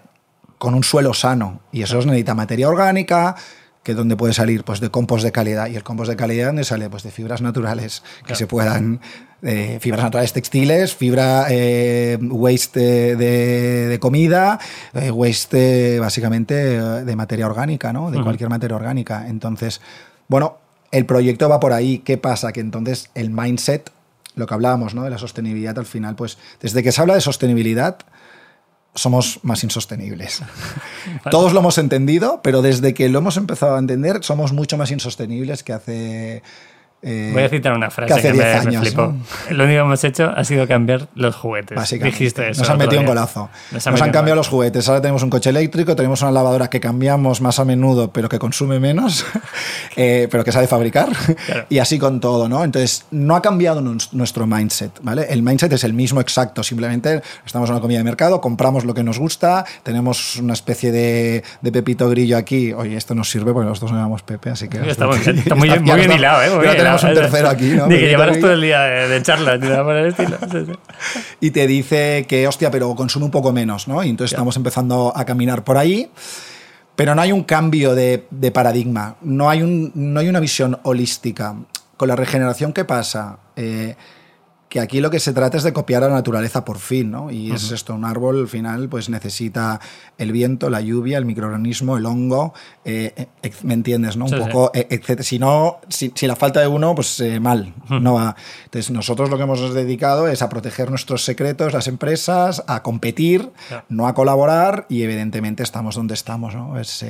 [0.57, 1.61] con un suelo sano.
[1.71, 3.35] Y eso necesita materia orgánica,
[3.83, 6.63] que donde puede salir pues de compost de calidad y el compost de calidad donde
[6.63, 8.99] sale pues de fibras naturales que se puedan
[9.43, 14.59] eh, fibras naturales textiles fibra eh, waste de, comida
[14.93, 19.27] eh, waste básicamente de materia orgánica no de cualquier materia orgánica.
[19.27, 19.81] Entonces
[20.27, 20.57] bueno
[20.91, 21.99] el proyecto va por ahí.
[21.99, 23.91] Qué pasa que entonces el mindset
[24.35, 27.21] lo que hablábamos no de la sostenibilidad al final pues desde que se habla de
[27.21, 27.97] sostenibilidad
[28.95, 30.41] somos más insostenibles.
[31.31, 34.89] Todos lo hemos entendido, pero desde que lo hemos empezado a entender, somos mucho más
[34.89, 36.41] insostenibles que hace
[37.03, 39.13] eh, Voy a citar una frase que, me, años, flipó.
[39.51, 41.77] Lo único que hemos hecho ha sido cambiar los juguetes.
[42.01, 42.61] Dijiste eso.
[42.61, 43.49] Nos han metido un golazo.
[43.71, 44.89] Nos, han, cambiado los juguetes.
[44.89, 48.39] Ahora tenemos un coche eléctrico, tenemos una lavadora que cambiamos más a menudo, pero que
[48.39, 49.25] consume menos,
[49.95, 51.09] eh, pero que sabe fabricar.
[51.69, 52.63] Y así con todo, ¿no?
[52.63, 55.27] Entonces, no ha cambiado nuestro mindset, ¿vale?
[55.29, 56.63] El mindset es el mismo exacto.
[56.63, 60.91] Simplemente estamos en una comida de mercado, compramos lo que nos gusta, tenemos una especie
[60.91, 62.73] de, pepito grillo aquí.
[62.73, 64.89] Oye, esto nos sirve porque nosotros no llamamos Pepe, así que.
[64.89, 65.05] Está,
[65.55, 66.86] muy, muy, bien hilado, ¿eh?
[66.95, 67.87] Tenemos un tercero aquí, ¿no?
[67.87, 70.37] Ni que llevaras todo el día de, charla, por el estilo.
[71.39, 74.03] Y te dice que, hostia, pero consume un poco menos, ¿no?
[74.03, 76.09] Y entonces estamos empezando a caminar por ahí.
[76.95, 81.55] Pero no hay un cambio de, paradigma, no hay, un, no hay una visión holística.
[81.95, 83.37] Con la regeneración, ¿qué pasa?
[83.55, 83.95] Eh,
[84.77, 87.31] que aquí lo que se trata es de copiar a la naturaleza por fin, ¿no?
[87.31, 89.81] Y es esto, un árbol al final pues necesita
[90.19, 92.53] el viento, la lluvia, el microorganismo, el hongo,
[92.85, 94.25] eh, eh, ¿me entiendes, no?
[94.25, 98.35] Un poco, eh, Si no, si, la falta de uno, pues mal, no va.
[98.65, 103.49] Entonces nosotros lo que hemos dedicado es a proteger nuestros secretos, las empresas, a competir,
[103.89, 106.79] no a colaborar y evidentemente estamos donde estamos, ¿no?
[106.79, 107.03] Es,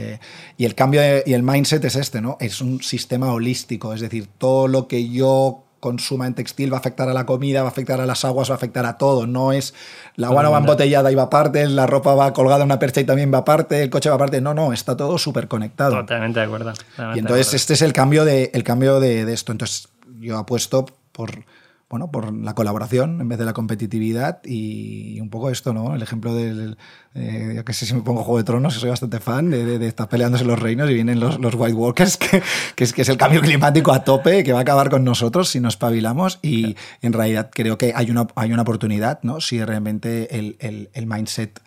[0.56, 2.38] y el cambio y el mindset es este, ¿no?
[2.40, 6.80] Es un sistema holístico, es decir, todo lo que yo consuma en textil va a
[6.80, 9.28] afectar a la comida, va a afectar a las aguas, va a afectar a todo.
[9.28, 9.74] No es
[10.16, 13.06] la agua va embotellada y va aparte, la ropa va colgada en una percha y
[13.06, 14.42] también va aparte, el coche va aparte.
[14.42, 15.96] No, no, está todo súper conectado.
[15.96, 16.74] Totalmente de acuerdo.
[17.16, 19.52] y entonces este es el cambio de, el cambio de, de esto.
[19.52, 21.46] Entonces yo apuesto por
[21.90, 25.96] bueno, por la colaboración en vez de la competitividad y un poco esto, ¿no?
[25.96, 26.78] El ejemplo del,
[27.16, 29.88] eh, yo que sé si me pongo Juego de Tronos, soy bastante fan de, de,
[29.88, 32.44] estar peleándose los reinos y vienen los, los White Walkers, que,
[32.76, 35.50] que, es, que es el cambio climático a tope, que va a acabar con nosotros
[35.50, 39.40] si nos espabilamos y en realidad creo que hay una, hay una oportunidad, ¿no?
[39.40, 41.62] Si realmente el, el, el mindset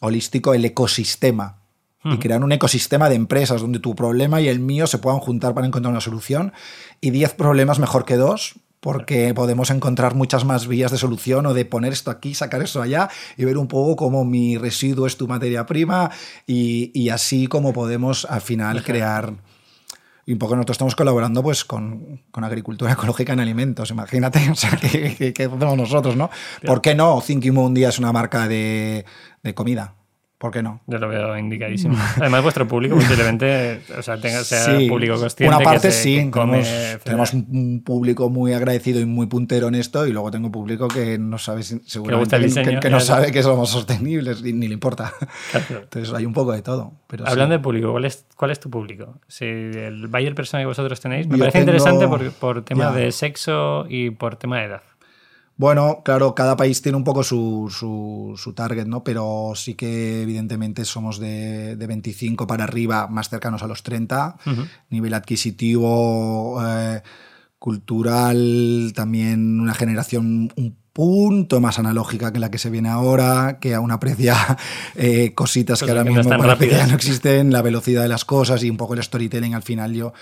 [0.00, 1.60] holístico, el ecosistema
[2.04, 5.54] y crear un ecosistema de empresas donde tu problema y el mío se puedan juntar
[5.54, 6.52] para encontrar una solución
[7.00, 11.54] y 10 problemas mejor que dos porque podemos encontrar muchas más vías de solución o
[11.54, 15.16] de poner esto aquí, sacar esto allá y ver un poco cómo mi residuo es
[15.16, 16.10] tu materia prima
[16.46, 19.32] y, así como podemos al final crear...
[20.26, 24.76] Y un poco nosotros estamos colaborando pues con, agricultura ecológica en alimentos, imagínate, o sea,
[24.76, 26.28] ¿qué, hacemos nosotros, no?
[26.66, 29.06] ¿Por qué no Thinking Moon día es una marca de,
[29.42, 29.94] de comida?
[30.44, 30.82] ¿Por qué no?
[30.86, 31.96] Yo lo veo indicadísimo.
[32.20, 35.48] Además, vuestro público posiblemente o sea, tenga, sea público consciente.
[35.48, 36.30] Una parte que sí,
[37.02, 40.86] tenemos, un público muy agradecido y muy puntero en esto, y luego tengo un público
[40.86, 45.14] que no sabe, seguramente que, no sabe que somos sostenibles y ni le importa.
[45.70, 46.92] Entonces hay un poco de todo.
[47.06, 49.18] Pero Hablando de público, ¿cuál es, ¿cuál es tu público?
[49.26, 53.86] Si el buyer persona que vosotros tenéis, me parece interesante por, por tema de sexo
[53.88, 54.82] y por tema de edad.
[55.56, 59.04] Bueno, claro, cada país tiene un poco su, su, target, ¿no?
[59.04, 64.36] Pero sí que evidentemente somos de, de 25 para arriba, más cercanos a los 30.
[64.90, 67.02] Nivel adquisitivo, eh,
[67.58, 73.74] cultural, también una generación un punto más analógica que la que se viene ahora, que
[73.74, 74.36] aún aprecia
[74.94, 78.76] eh, cositas que ahora mismo no, no existen, la velocidad de las cosas y un
[78.76, 80.12] poco el storytelling al final yo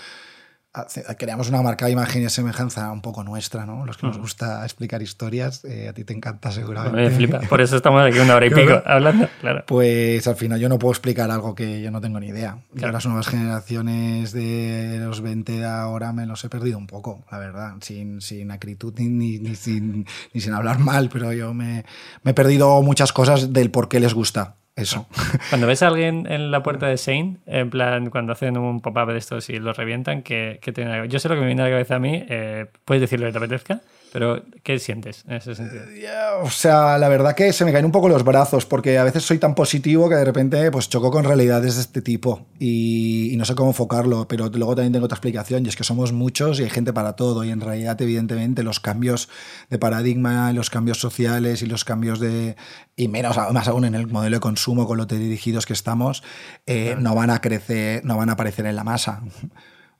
[1.17, 3.85] creamos una marca de imagen y semejanza un poco nuestra, ¿no?
[3.85, 4.21] Los que nos mm.
[4.21, 6.97] gusta explicar historias, eh, a ti te encanta seguramente.
[6.97, 7.39] Me flipa.
[7.41, 9.63] Por eso estamos aquí una hora y pico hablando, claro.
[9.67, 12.57] Pues al final yo no puedo explicar algo que yo no tengo ni idea.
[12.73, 17.37] las nuevas generaciones de los 20 de ahora me los he perdido un poco, la
[17.37, 21.85] verdad, sin, sin acritud ni, ni, sin, ni sin hablar mal, pero yo me,
[22.23, 24.55] me he perdido muchas cosas del por qué les gusta.
[24.75, 25.05] Eso.
[25.49, 29.11] Cuando ves a alguien en la puerta de Shane, en plan, cuando hacen un pop-up
[29.11, 31.65] de estos y lo revientan, que, que tiene Yo sé lo que me viene a
[31.65, 33.81] la cabeza a mí, eh, puedes decirlo que te apetezca,
[34.13, 35.85] pero, ¿qué sientes en ese sentido?
[35.89, 36.07] Eh,
[36.43, 39.23] o sea, la verdad que se me caen un poco los brazos, porque a veces
[39.23, 43.43] soy tan positivo que de repente pues choco con realidades de este tipo y, no
[43.43, 46.63] sé cómo enfocarlo, pero luego también tengo otra explicación, y es que somos muchos y
[46.63, 49.29] hay gente para todo, y en realidad, evidentemente, los cambios
[49.71, 52.55] de paradigma, los cambios sociales y los cambios de...
[52.95, 56.21] y menos, más aún en el modelo de consumo con lo dirigidos que estamos,
[56.67, 59.23] eh, no van a crecer, no van a aparecer en la masa.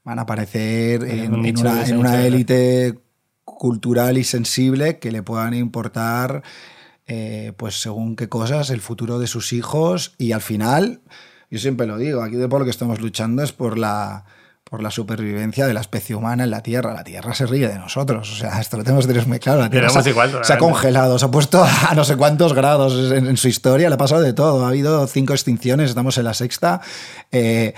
[0.05, 2.99] Van a aparecer en, una, en, una, élite
[3.57, 6.43] cultural y sensible que le puedan importar,
[7.07, 11.01] eh, pues según qué cosas, el futuro de sus hijos y al final,
[11.49, 14.25] yo siempre lo digo, aquí de por lo que estamos luchando es por la
[14.73, 16.95] por la supervivencia de la especie humana en la Tierra.
[16.95, 18.31] La Tierra se ríe de nosotros.
[18.31, 19.59] O sea, esto lo tenemos que tener muy claro.
[19.59, 23.49] La Tierra se, ha congelado, se ha puesto a no sé cuántos grados en, su
[23.49, 23.87] historia.
[23.87, 24.65] Le ha pasado de todo.
[24.65, 26.81] Ha habido cinco extinciones, estamos en la sexta.
[27.31, 27.75] Eh,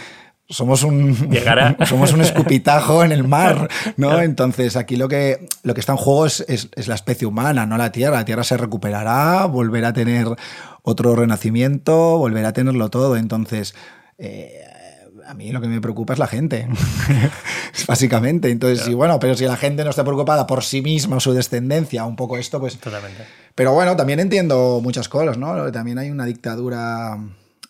[0.50, 1.16] somos un,
[1.86, 4.22] somos un escupitajo en el mar, ¿no?
[4.22, 7.78] Entonces, aquí lo que, lo que está en juego es, es, la especie humana, no
[7.78, 8.18] la Tierra.
[8.18, 10.28] La Tierra se recuperará, volverá a tener
[10.84, 13.18] otro renacimiento, volverá a tenerlo todo.
[13.18, 13.74] Entonces,
[14.18, 14.62] eh,
[15.28, 16.68] a mí lo que me preocupa es la gente,
[17.88, 18.52] básicamente.
[18.52, 22.06] Entonces, bueno, pero si la gente no está preocupada por sí misma o su descendencia,
[22.06, 22.78] un poco esto, pues...
[22.78, 23.26] Totalmente.
[23.56, 25.72] Pero bueno, también entiendo muchas cosas, ¿no?
[25.72, 27.18] También hay una dictadura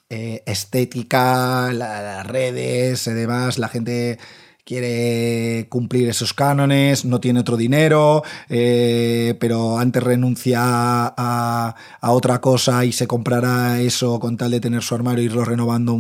[0.10, 4.20] eh, estética, las redes, demás, la gente
[4.65, 12.84] quiere cumplir esos cánones, no tiene otro dinero, eh, pero antes renuncia a, otra cosa
[12.84, 15.97] y se comprará eso con tal de tener su armario y irlo renovando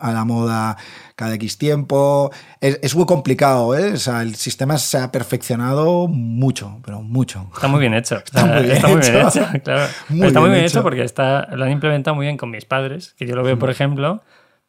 [0.00, 0.76] a la moda
[1.16, 2.30] cada X tiempo.
[2.60, 3.94] Es, muy complicado, ¿eh?
[4.20, 7.50] el sistema se ha perfeccionado mucho, pero mucho.
[7.54, 8.16] Está muy bien hecho.
[8.16, 9.46] Está, muy bien, hecho.
[9.64, 9.88] claro.
[10.08, 10.82] está muy bien hecho.
[10.82, 13.68] porque está, lo han implementado muy bien con mis padres, que yo lo veo, por
[13.68, 14.22] ejemplo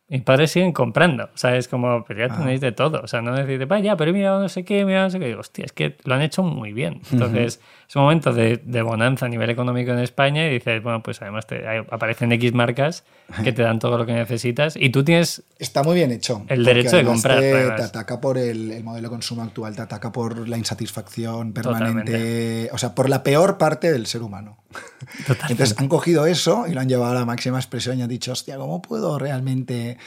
[0.10, 1.26] mis padres siguen comprando.
[1.26, 2.38] O sea, es como, pero ya ah.
[2.38, 3.02] tenéis de todo.
[3.04, 5.28] O sea, no decís, vaya, pero mira, no sé qué, mira, no sé qué.
[5.28, 7.02] Digo, hostia, es que lo han hecho muy bien.
[7.12, 11.04] Entonces, es un momento de, de, bonanza a nivel económico en España y dices, bueno,
[11.04, 13.06] pues además te, aparecen X marcas
[13.44, 15.44] que te dan todo lo que necesitas y tú tienes.
[15.58, 16.46] Está muy bien hecho.
[16.48, 17.40] El derecho de comprar.
[17.40, 21.54] Te, te, ataca por el, el, modelo de consumo actual, te ataca por la insatisfacción
[21.54, 22.70] permanente.
[22.72, 24.58] O sea, por la peor parte del ser humano.
[25.50, 28.32] Entonces, han cogido eso y lo han llevado a la máxima expresión y han dicho,
[28.32, 29.98] hostia, ¿cómo puedo realmente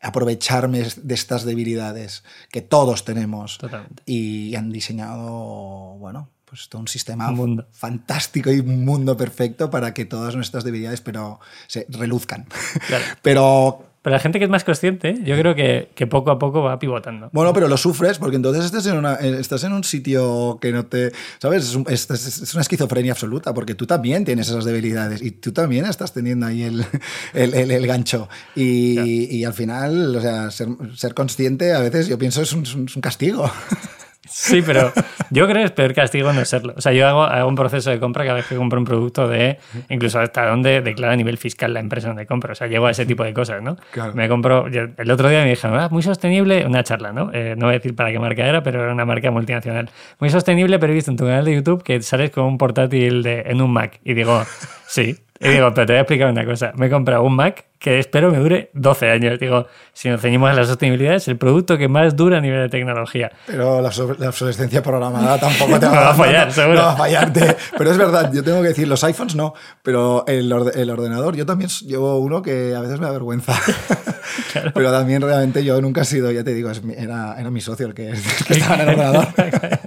[0.00, 3.58] aprovecharme de estas debilidades que todos tenemos.
[4.06, 7.66] Y han diseñado, bueno, pues todo un sistema mundo.
[7.72, 12.46] fantástico y un mundo perfecto para que todas nuestras debilidades pero se reluzcan.
[13.22, 16.62] pero pero la gente que es más consciente, yo creo que, que, poco a poco
[16.62, 17.30] va pivotando.
[17.32, 20.70] Bueno, pero lo sufres porque entonces estás en, una, eh, estás en un sitio que
[20.70, 21.12] no te...
[21.38, 21.76] ¿Sabes?
[21.88, 26.12] Es, es, una esquizofrenia absoluta porque tú también tienes esas debilidades y tú también estás
[26.12, 26.86] teniendo ahí el,
[27.34, 28.28] el, el, gancho.
[28.54, 32.62] Y, y, al final, o sea, ser, ser, consciente a veces yo pienso es un,
[32.62, 33.50] es un castigo.
[34.28, 34.92] Sí, pero
[35.30, 36.74] yo creo que es peor castigo no serlo.
[36.76, 39.58] O sea, yo hago, un proceso de compra cada vez que compro un producto de
[39.88, 42.52] incluso hasta dónde declara a nivel fiscal la empresa donde compro.
[42.52, 43.76] O sea, llego a ese tipo de cosas, ¿no?
[44.14, 47.30] Me compro, el otro día me dijeron, ah, muy sostenible, una charla, ¿no?
[47.32, 49.90] Eh, no voy a decir para qué marca era, pero era una marca multinacional.
[50.18, 53.22] Muy sostenible, pero he visto en tu canal de YouTube que sales con un portátil
[53.22, 54.00] de, en un Mac.
[54.04, 54.44] Y digo,
[54.88, 56.72] Sí, Y digo, pero te voy a explicar una cosa.
[56.76, 59.38] Me he comprado un Mac que espero me dure 12 años.
[59.38, 62.62] Digo, si nos ceñimos a la sostenibilidad, es el producto que más dura a nivel
[62.62, 63.30] de tecnología.
[63.46, 63.88] Pero la,
[64.28, 66.76] obsolescencia programada tampoco te va, a fallar, seguro.
[66.76, 67.56] No va a fallarte.
[67.76, 71.46] Pero es verdad, yo tengo que decir, los iPhones no, pero el, el ordenador, yo
[71.46, 73.54] también llevo uno que a veces me da vergüenza.
[74.74, 77.94] Pero también realmente yo nunca he sido, ya te digo, era, era mi socio el
[77.94, 79.28] que, estaba en el ordenador.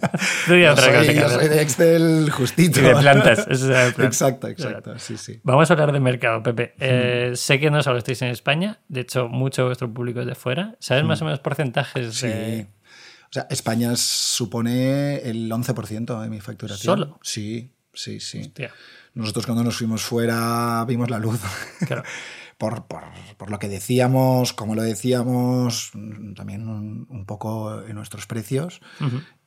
[0.48, 2.80] yo, soy, de Excel justito.
[2.80, 3.40] Y de plantas.
[3.50, 4.98] Exacto, exacto.
[5.00, 5.40] Sí, sí.
[5.44, 6.74] Vamos a hablar de mercado, Pepe.
[6.80, 10.28] Eh, sé que no solo estáis en España, de hecho, mucho de vuestro público es
[10.28, 10.76] de fuera.
[10.80, 12.16] ¿Sabes más o menos porcentajes?
[12.16, 12.28] Sí.
[12.28, 16.98] O sea, España supone el 11% de mi facturación.
[16.98, 17.20] ¿Solo?
[17.22, 18.54] Sí, sí, sí.
[19.14, 21.40] Nosotros cuando nos fuimos fuera vimos la luz.
[21.86, 22.04] Claro.
[22.62, 23.02] por, por,
[23.38, 25.94] por, lo que decíamos, como lo decíamos,
[26.36, 28.82] también un, poco en nuestros precios.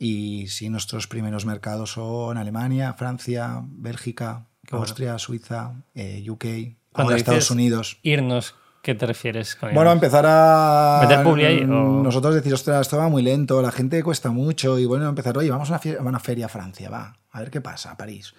[0.00, 6.44] Y sí, nuestros primeros mercados son Alemania, Francia, Bélgica, Austria, Suiza, eh, UK,
[7.14, 8.00] Estados Unidos.
[8.03, 10.98] Irnos, ¿qué te refieres con Bueno, empezar a...
[11.03, 11.64] ¿Meter publi ahí?
[11.64, 14.77] Nosotros decir, ostras, esto va muy lento, la gente cuesta mucho.
[14.77, 17.92] Y bueno, empezar, oye, vamos a una, feria a Francia, va, a ver qué pasa,
[17.92, 18.35] a París.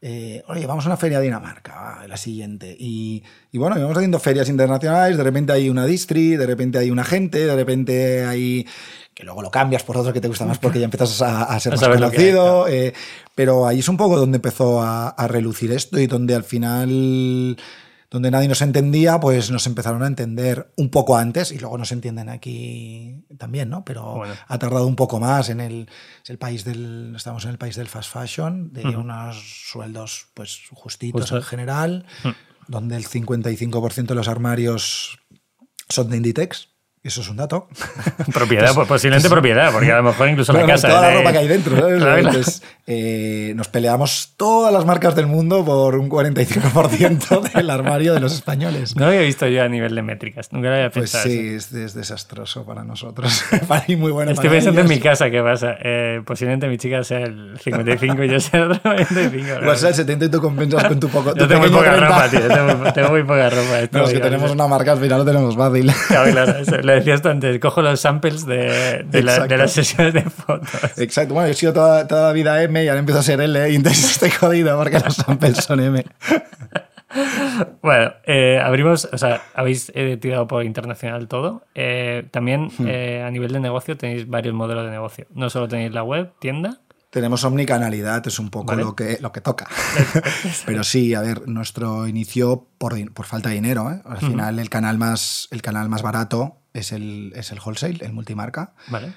[0.00, 2.76] Eh, oye, vamos a una feria a Dinamarca, la siguiente.
[2.78, 6.90] Y, y, bueno, vamos haciendo ferias internacionales, de repente hay una distri, de repente hay
[6.90, 8.66] un agente, de repente hay
[9.16, 11.72] que luego lo cambias por otro que te gusta más porque ya empiezas a, ser
[11.80, 12.68] más conocido.
[12.68, 12.92] Eh,
[13.34, 17.56] pero ahí es un poco donde empezó a, relucir esto y donde al final
[18.10, 21.92] donde nadie nos entendía, pues nos empezaron a entender un poco antes y luego nos
[21.92, 23.84] entienden aquí también, ¿no?
[23.84, 25.88] Pero ha tardado un poco más en el,
[26.26, 29.36] el, país del, estamos en el país del fast fashion, de unos
[29.70, 32.06] sueldos pues justitos en general,
[32.68, 35.18] donde el 55% de los armarios
[35.88, 36.75] son de Inditex.
[37.06, 37.68] Eso es un dato.
[38.34, 40.88] Propiedad, pues, posiblemente propiedad, porque a lo mejor incluso la casa.
[40.88, 41.76] Toda la ropa que hay dentro.
[42.00, 42.62] ¿sabes?
[42.88, 48.32] Eh, nos peleamos todas las marcas del mundo por un 45% del armario de los
[48.32, 48.96] españoles.
[48.96, 50.52] No lo había visto yo a nivel de métricas.
[50.52, 51.24] Nunca lo había pues pensado.
[51.26, 53.44] Pues sí, es, desastroso para nosotros.
[53.68, 54.32] para muy bueno.
[54.32, 55.76] Estoy pensando en mi casa, ¿qué pasa?
[55.80, 59.60] Eh, posiblemente mi chica sea el 55 y yo sea el 95.
[59.62, 61.36] Igual sea el 70 y tú compensas con tu poco.
[61.36, 62.40] Yo tengo muy poca ropa, tío.
[62.92, 63.88] Tengo, muy poca ropa.
[63.92, 65.92] No, es que tenemos una marca, al final lo tenemos fácil.
[66.08, 70.98] Claro, claro decías tú antes, cojo los samples de, de, las sesiones de fotos.
[70.98, 73.40] Exacto, bueno, yo he sido toda, toda la vida M y ahora empiezo a ser
[73.40, 76.04] L y entonces estoy jodido porque los samples son M.
[77.82, 81.62] Bueno, eh, abrimos, o sea, habéis eh, tirado por internacional todo.
[81.74, 83.24] Eh, también hmm.
[83.24, 85.26] a nivel de negocio tenéis varios modelos de negocio.
[85.32, 86.80] No solo tenéis la web, tienda.
[87.10, 89.68] Tenemos omnicanalidad, es un poco lo, que, lo que toca.
[90.66, 93.88] Pero sí, a ver, nuestro inicio por, por falta de dinero.
[94.04, 98.12] Al final, el canal más, el canal más barato es el, es el wholesale, el
[98.12, 98.74] multimarca.
[98.88, 99.12] Vale.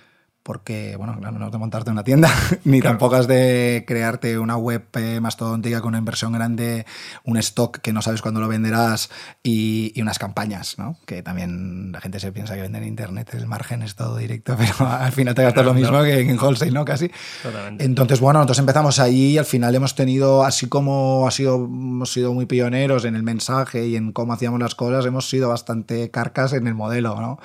[0.50, 2.28] Porque, bueno, no es de montarte una tienda,
[2.64, 6.88] ni tampoco es de crearte una web eh, mastodóntica con una inversión grande,
[7.24, 9.12] un stock que no sabes cuándo lo venderás
[9.44, 10.98] y, y, unas campañas, ¿no?
[11.06, 14.56] Que también la gente se piensa que vender en internet el margen es todo directo,
[14.58, 16.84] pero al final te gastas lo mismo que en wholesale, ¿no?
[16.84, 17.12] Casi.
[17.44, 17.86] Totalmente.
[17.86, 22.12] Entonces, bueno, nosotros empezamos ahí y al final hemos tenido, así como ha sido, hemos
[22.12, 26.10] sido muy pioneros en el mensaje y en cómo hacíamos las cosas, hemos sido bastante
[26.10, 27.38] carcas en el modelo, ¿no?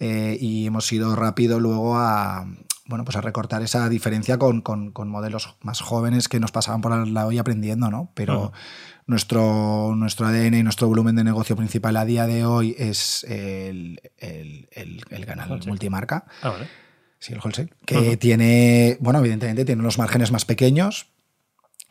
[0.00, 2.46] Eh, y hemos ido rápido luego a,
[2.86, 6.92] bueno, pues a recortar esa diferencia con, con, modelos más jóvenes que nos pasaban por
[6.92, 8.10] al lado y aprendiendo, ¿no?
[8.14, 8.50] Pero
[9.06, 14.00] nuestro, nuestro ADN y nuestro volumen de negocio principal a día de hoy es el,
[14.16, 14.68] el,
[15.10, 16.24] el, canal multimarca.
[16.40, 16.66] Ah, vale.
[17.18, 17.68] Sí, el wholesale.
[17.84, 21.08] Que tiene, bueno, evidentemente tiene unos márgenes más pequeños.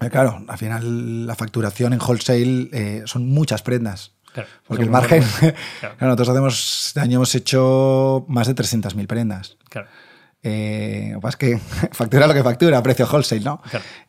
[0.09, 4.15] claro, al final la facturación en wholesale eh, son muchas prendas.
[4.67, 5.23] Porque el margen.
[5.99, 9.57] nosotros hacemos, este año hemos hecho más de 300.000 prendas.
[9.69, 9.87] Claro.
[10.41, 11.57] Eh, lo que pasa es que
[11.91, 13.61] factura lo que factura, precio wholesale, ¿no?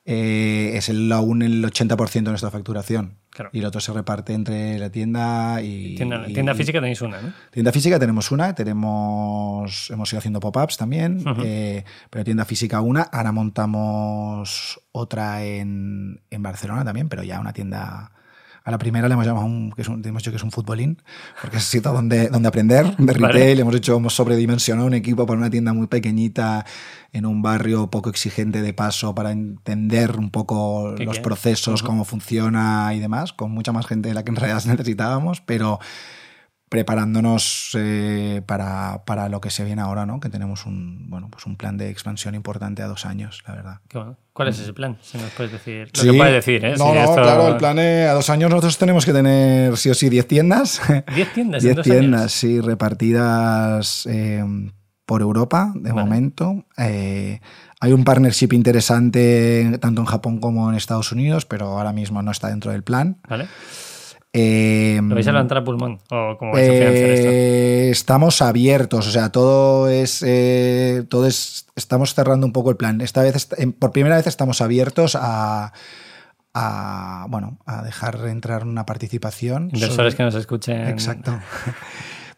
[0.04, 3.18] Eh, es el, aún el 80% de nuestra facturación.
[3.52, 5.94] Y el otro se reparte entre la tienda y.
[5.96, 7.32] Tienda, física tenéis una, ¿no?
[7.50, 13.02] Tienda física tenemos una, tenemos, hemos ido haciendo pop-ups también, eh, pero tienda física una.
[13.02, 18.12] Ahora montamos otra en, en Barcelona también, pero ya una tienda
[18.64, 20.50] a la primera le hemos llamado un, que es un, hemos dicho que es un
[20.50, 21.02] futbolín,
[21.40, 23.60] porque es sitio donde, donde aprender de retail.
[23.60, 26.64] Hemos hecho, hemos sobredimensionado un equipo para una tienda muy pequeñita
[27.12, 32.92] en un barrio poco exigente de paso para entender un poco los procesos, cómo funciona
[32.94, 35.80] y demás, con mucha más gente de la que en realidad necesitábamos, pero
[36.70, 40.20] preparándonos eh, para, para, lo que se viene ahora, ¿no?
[40.20, 43.80] Que tenemos un, bueno, pues un plan de expansión importante a dos años, la verdad.
[44.40, 44.96] ¿Cuál es ese plan?
[45.02, 45.90] Si nos puedes decir.
[45.98, 46.74] Lo que puedes decir, ¿eh?
[46.78, 49.94] No, no, claro, el plan es a dos años nosotros tenemos que tener sí o
[49.94, 50.80] sí 10 tiendas.
[50.88, 51.62] ¿10 tiendas?
[51.62, 54.06] 10 tiendas, sí, repartidas.
[54.06, 54.42] Eh,
[55.04, 56.64] por Europa, de momento.
[56.78, 57.40] Eh,
[57.80, 62.30] hay un partnership interesante tanto en Japón como en Estados Unidos, pero ahora mismo no
[62.30, 63.18] está dentro del plan.
[63.28, 63.46] Vale.
[64.32, 65.98] Eh, ¿Lo vais a levantar a pulmón?
[66.10, 66.44] ¿O esto?
[66.56, 72.76] eh, estamos abiertos, o sea, todo es, eh, todo es, estamos cerrando un poco el
[72.76, 73.00] plan.
[73.00, 75.72] Esta vez, em, por primera vez, estamos abiertos a,
[76.54, 79.70] a, bueno, a dejar entrar una participación.
[79.72, 80.86] Inversores sobre- que nos escuchen.
[80.88, 81.38] Exacto.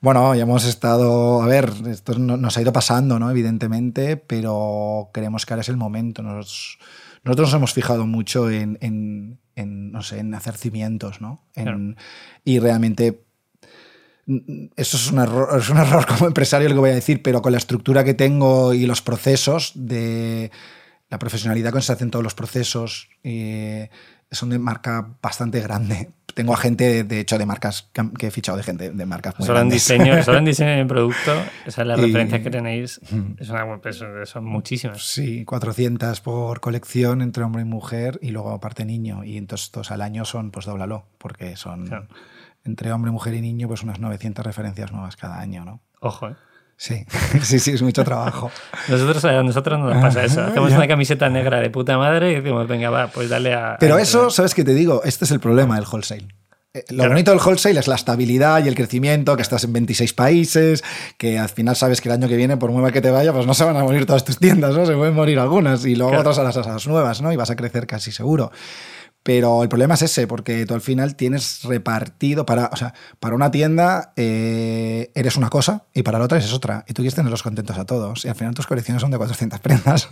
[0.05, 3.31] Bueno, ya hemos estado, a ver, esto no- nos ha ido pasando, ¿no?
[3.31, 6.25] Evidentemente, pero creemos que ahora es el momento.
[6.25, 6.81] Nos-
[7.23, 11.43] nosotros nos hemos fijado mucho en, en- en, no sé, en hacer cimientos, ¿no?
[11.55, 11.97] En-
[12.45, 13.23] Y realmente
[14.77, 17.43] eso es un, error, es un error como empresario lo que voy a decir, pero
[17.43, 20.51] con la estructura que tengo y los procesos de
[21.11, 23.91] la profesionalidad con que se hacen todos los procesos eh,
[24.31, 26.11] son de marca bastante grande.
[26.35, 29.47] Tengo a gente, de hecho, de marcas que, he fichado de gente de marcas muy
[29.47, 31.33] Solo en diseño, solo en diseño de producto,
[31.67, 33.01] esas las Y- referencias que tenéis,
[33.39, 33.65] es una,
[34.25, 35.03] son muchísimas.
[35.05, 39.25] Sí, 400 por colección entre hombre y mujer y luego aparte niño.
[39.25, 42.07] Y entonces estos al año son, pues dóblalo, porque son Claro.
[42.65, 45.81] entre hombre, mujer y niño, pues unas 900 referencias nuevas cada año, ¿no?
[46.01, 46.35] Ojo, ¿eh?
[46.85, 47.05] Sí,
[47.45, 48.51] sí, sí, es mucho trabajo.
[48.89, 50.41] Nosotros, a nosotros no nos pasa eso.
[50.43, 53.77] Hacemos una camiseta negra de puta madre y decimos, venga, va, pues dale a.
[53.79, 55.01] Pero a- eso, ¿sabes qué te digo?
[55.05, 56.27] Este es el problema del wholesale.
[56.75, 57.11] Eh, Lo Claro.
[57.11, 60.83] bonito del wholesale es la estabilidad y el crecimiento, que estás en 26 países,
[61.19, 63.33] que al final sabes que el año que viene, por muy mal que te vaya,
[63.33, 64.85] pues no se van a morir todas tus tiendas, ¿no?
[64.85, 66.23] Se pueden morir algunas y luego Claro.
[66.31, 67.31] otras a las, a las nuevas, ¿no?
[67.31, 68.51] Y vas a crecer casi seguro.
[69.23, 73.37] Pero el problema es ese, porque tú al final tienes repartido para, o sea, para
[73.37, 76.85] una tienda eh, eres una cosa y para la otra eres otra.
[76.89, 78.25] Y tú quieres tenerlos contentos a todos.
[78.25, 80.09] Y al final tus colecciones son de 400 prendas.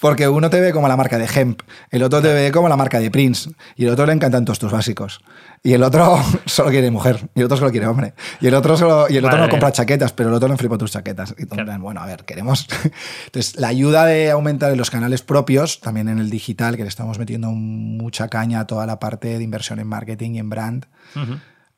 [0.00, 2.76] Porque uno te ve como la marca de Hemp, el otro te ve como la
[2.76, 5.20] marca de Prince, y el otro le encantan todos tus básicos.
[5.62, 8.14] Y el otro solo quiere mujer, y el otro solo quiere hombre.
[8.40, 10.56] Y el otro, solo, y el otro Madre no compra chaquetas, pero el otro le
[10.56, 11.34] flipa tus chaquetas.
[11.38, 11.64] Y Claro.
[11.64, 12.66] plan, bueno, a ver, queremos.
[13.26, 16.88] Entonces, la ayuda de aumentar en los canales propios, también en el digital, que le
[16.88, 20.86] estamos metiendo mucha caña a toda la parte de inversión en marketing y en brand,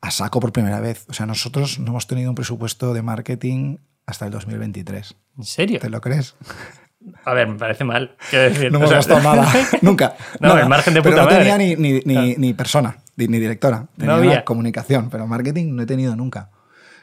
[0.01, 1.05] a saco por primera vez.
[1.09, 5.15] O sea, nosotros no hemos tenido un presupuesto de marketing hasta el 2023.
[5.37, 5.79] ¿En serio?
[5.79, 6.35] ¿Te lo crees?
[7.25, 8.15] A ver, me parece mal.
[8.31, 9.47] Decir, No hemos sea, gastado nada,
[9.81, 10.15] nunca.
[10.39, 10.61] No, Nada.
[10.61, 11.49] el margen de Pero puta no madre.
[11.49, 12.27] tenía ni, ni, ni, Claro.
[12.37, 13.85] ni persona, ni, directora.
[13.97, 14.45] Tenía había.
[14.45, 16.49] comunicación, pero marketing no he tenido nunca.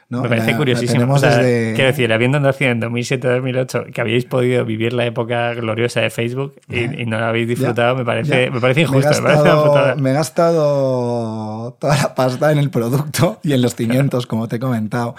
[0.09, 0.21] ¿no?
[0.21, 0.93] Me parece La- la curiosísimo.
[1.01, 5.05] tenemos O sea, desde- Quiero decir, habiendo nacido en 2007-2008, que habíais podido vivir la
[5.05, 8.51] época gloriosa de Facebook y, y no la habéis disfrutado, Ya, me, parece, ya.
[8.51, 9.09] me parece injusto.
[9.09, 13.51] Me he, Me, parece gastado, me he gastado toda la pasta en el producto y
[13.53, 15.15] en los cimientos, como te he comentado.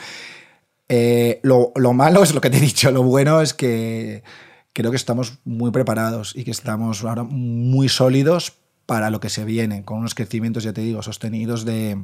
[0.88, 4.22] Eh, lo, lo malo es lo que te he dicho, lo bueno es que
[4.78, 8.52] creo que estamos muy preparados y que estamos ahora muy sólidos
[8.86, 11.98] para lo que se viene, con unos crecimientos, ya te digo, sostenidos de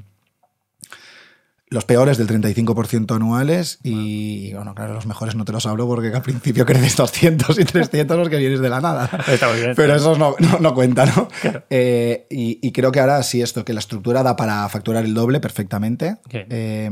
[1.68, 6.08] los peores del 35% anuales y, bueno, claro, los mejores no te los hablo porque
[6.08, 9.08] al principio creces 200 y 300 los que vienes de la nada.
[9.28, 9.74] Está muy bien.
[9.76, 11.28] Pero esos no, no, no cuentan, ¿no?
[11.70, 15.14] Eh, y, y creo que ahora sí esto, que la estructura da para facturar el
[15.14, 16.16] doble perfectamente.
[16.26, 16.34] Ok.
[16.50, 16.90] Eh,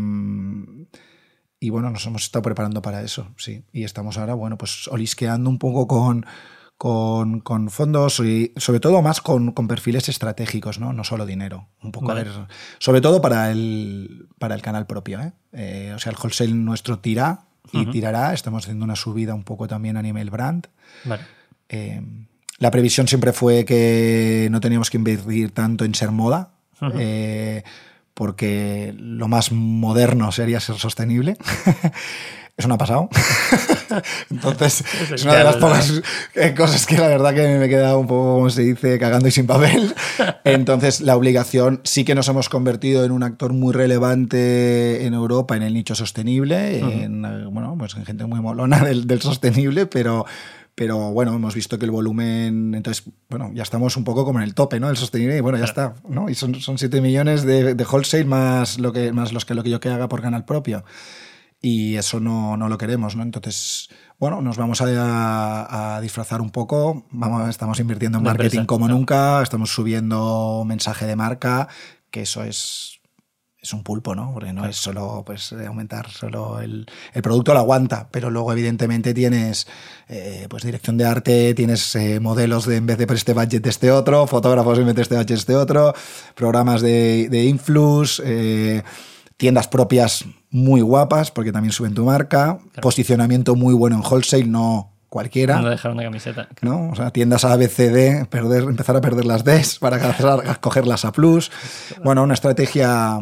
[1.62, 3.62] y bueno, nos hemos estado preparando para eso, sí.
[3.72, 6.26] Y estamos ahora, bueno, pues olisqueando un poco con,
[6.76, 10.92] con, con fondos y sobre todo más con, con perfiles estratégicos, ¿no?
[10.92, 11.68] No solo dinero.
[11.80, 12.22] Un poco Vale.
[12.22, 12.32] a ver,
[12.80, 15.32] sobre todo para el, para el canal propio, ¿eh?
[15.52, 18.34] Eh, o sea, el wholesale nuestro tira y tirará.
[18.34, 20.66] Estamos haciendo una subida un poco también a nivel brand.
[21.04, 21.22] Vale.
[21.68, 22.02] Eh,
[22.58, 26.54] la previsión siempre fue que no teníamos que invertir tanto en ser moda,
[26.98, 27.62] eh,
[28.22, 31.36] porque lo más moderno sería ser sostenible.
[32.57, 33.09] Eso no ha pasado.
[34.30, 36.03] Entonces, es una de las pocas
[36.34, 39.26] eh, cosas que la verdad que me he quedado un poco, como se dice, cagando
[39.26, 39.94] y sin papel.
[40.44, 45.57] Entonces, la obligación, sí que nos hemos convertido en un actor muy relevante en Europa
[45.57, 49.86] en el nicho sostenible, en, eh, bueno, pues en gente muy molona del, del sostenible,
[49.86, 50.26] pero,
[50.74, 54.44] pero bueno, hemos visto que el volumen, entonces, bueno, ya estamos un poco como en
[54.44, 54.90] el tope, ¿no?
[54.90, 56.28] El sostenible, y bueno, ya está, ¿no?
[56.28, 59.62] Y son, son 7 millones de, de wholesale más, lo que, más los que, lo
[59.62, 60.84] que yo que haga por canal propio.
[61.64, 63.22] Y eso no, no lo queremos, ¿no?
[63.22, 63.88] Entonces,
[64.18, 68.88] bueno, nos vamos a, a disfrazar un poco, vamos, estamos invirtiendo en marketing empresa, como
[68.88, 71.68] nunca, estamos subiendo mensaje de marca,
[72.10, 73.00] que eso es,
[73.60, 74.32] es un pulpo, ¿no?
[74.34, 78.52] Porque no es solo pues, eh, aumentar, solo el, el producto lo aguanta, pero luego
[78.52, 79.68] evidentemente tienes
[80.08, 83.64] eh, pues dirección de arte, tienes eh, modelos de en vez de por este budget
[83.64, 85.94] este otro, fotógrafos en vez de este budget este otro,
[86.34, 88.82] programas de, de influx, eh,
[89.36, 94.92] tiendas propias muy guapas porque también suben tu marca, posicionamiento muy bueno en wholesale, no
[95.09, 95.61] cualquiera.
[95.61, 96.48] No dejar una camiseta.
[96.61, 96.90] ¿no?
[96.90, 100.40] O sea, tiendas A, B, C, D, perder, empezar a perder las Ds para empezar
[100.46, 101.12] a A+.
[102.05, 103.18] Bueno, una estrategia,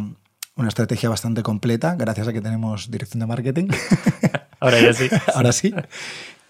[0.57, 3.69] una estrategia bastante completa, gracias a que tenemos dirección de marketing.
[4.61, 5.09] Ahora ya sí.
[5.35, 5.75] Ahora sí.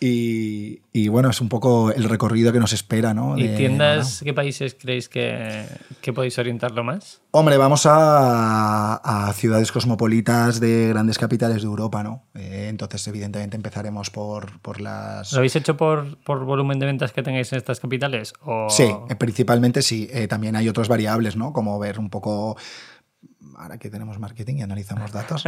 [0.02, 3.36] Y, y, bueno, es un poco el recorrido que nos espera, ¿no?
[3.36, 5.66] ¿Y tiendas, qué países creéis que,
[6.00, 7.20] que podéis orientarlo más?
[7.32, 12.24] Hombre, vamos a, a ciudades cosmopolitas de grandes capitales de Europa, ¿no?
[12.34, 15.32] Eh, entonces, evidentemente, empezaremos por, por las...
[15.32, 18.32] ¿Lo habéis hecho por, por volumen de ventas que tengáis en estas capitales?
[18.42, 18.68] O...
[18.70, 20.08] Sí, eh, principalmente sí.
[20.10, 21.52] Eh, también hay otras variables, ¿no?
[21.52, 22.56] Como ver un poco...
[23.60, 25.44] Ahora que tenemos marketing y analizamos datos.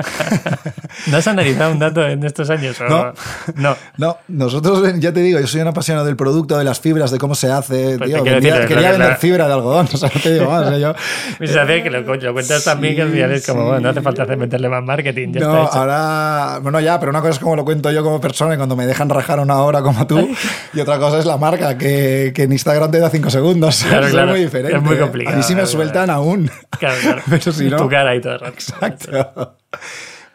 [1.06, 2.78] ¿No has analizado un dato en estos años?
[2.82, 3.12] o- No.
[3.56, 3.76] No.
[3.96, 7.10] No, nosotros, eh, ya te digo, yo soy un apasionado del producto, de las fibras,
[7.10, 7.96] de cómo se hace.
[7.96, 10.34] Pues tío, decir, quería lo que vender la- fibra de algodón, o sea, no te
[10.34, 10.66] digo más.
[10.66, 10.94] o sea, yo,
[11.40, 13.80] Mi sensación es que lo, lo cuentas también que al final es como, sí, bueno,
[13.80, 15.78] no hace falta meterle más marketing, ya no, está hecho.
[15.78, 16.58] ahora.
[16.62, 18.86] Bueno, ya, pero una cosa es como lo cuento yo como persona y cuando me
[18.86, 20.28] dejan rajar una hora como tú,
[20.74, 23.82] y otra cosa es la marca, que, que en Instagram te da cinco segundos.
[23.84, 24.32] Claro, es claro.
[24.32, 24.76] muy diferente.
[24.76, 26.50] Es muy complicado, A mí sí me sueltan aún.
[26.78, 27.22] Claro, claro.
[27.30, 27.76] Pero si no.
[27.78, 28.52] Tu cara y todo el rato.
[28.54, 29.58] Exacto.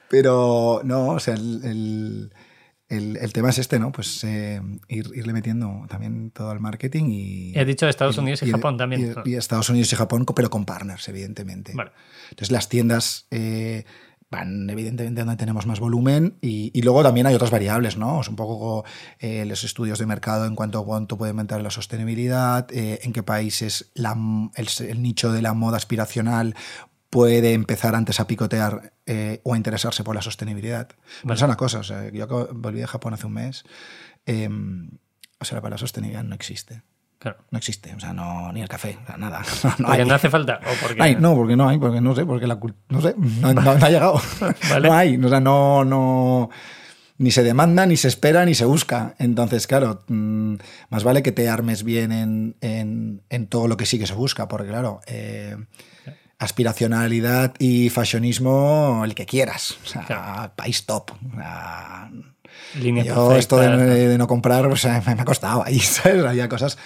[0.10, 2.34] Pero no, o sea, el, el-
[2.90, 3.92] el- el tema es este, ¿no?
[3.92, 7.52] Pues eh, ir- irle metiendo también todo al marketing y.
[7.54, 9.14] Y has dicho Estados Unidos y Japón también.
[9.26, 11.74] Y, Estados Unidos y Japón, pero con partners, evidentemente.
[11.76, 11.92] Vale.
[12.30, 13.84] Entonces las tiendas eh,
[14.32, 18.22] van evidentemente donde tenemos más volumen y, luego también hay otras variables, ¿no?
[18.22, 18.86] Es un poco
[19.20, 23.12] eh, los estudios de mercado en cuanto a cuánto puede aumentar la sostenibilidad, eh, en
[23.12, 24.06] qué países el,
[24.88, 26.56] el nicho de la moda aspiracional
[27.10, 30.90] puede empezar antes a picotear eh, o a interesarse por la sostenibilidad.
[31.22, 33.64] Pero es una cosa, o sea, yo volví de Japón hace un mes,
[34.26, 34.50] eh,
[35.40, 36.82] o sea, para la sostenibilidad no existe.
[37.20, 37.38] Claro.
[37.50, 39.42] No existe, o sea, no, ni el café, nada.
[39.64, 40.08] No, no Porque hay.
[40.08, 40.60] no hace falta.
[40.64, 41.02] O porque...
[41.02, 43.72] Ay, no, porque no hay, porque no sé, porque la no sé, no, no- no
[43.86, 44.22] ha llegado.
[44.70, 44.88] Vale.
[44.88, 46.50] No hay, o sea, no, no,
[47.18, 49.16] ni se demanda, ni se espera, ni se busca.
[49.18, 50.56] Entonces, claro, mm,
[50.90, 54.14] más vale que te armes bien en, en- en todo lo que sí que se
[54.14, 55.56] busca, porque claro, eh,
[56.40, 59.78] aspiracionalidad y fashionismo, el que quieras.
[59.84, 60.52] O sea, Claro.
[60.56, 61.12] país top.
[62.80, 63.40] Línea yo perfecta.
[63.40, 66.24] esto de, de no comprar, pues, me ha costado ahí, ¿sabes?
[66.26, 66.78] Había cosas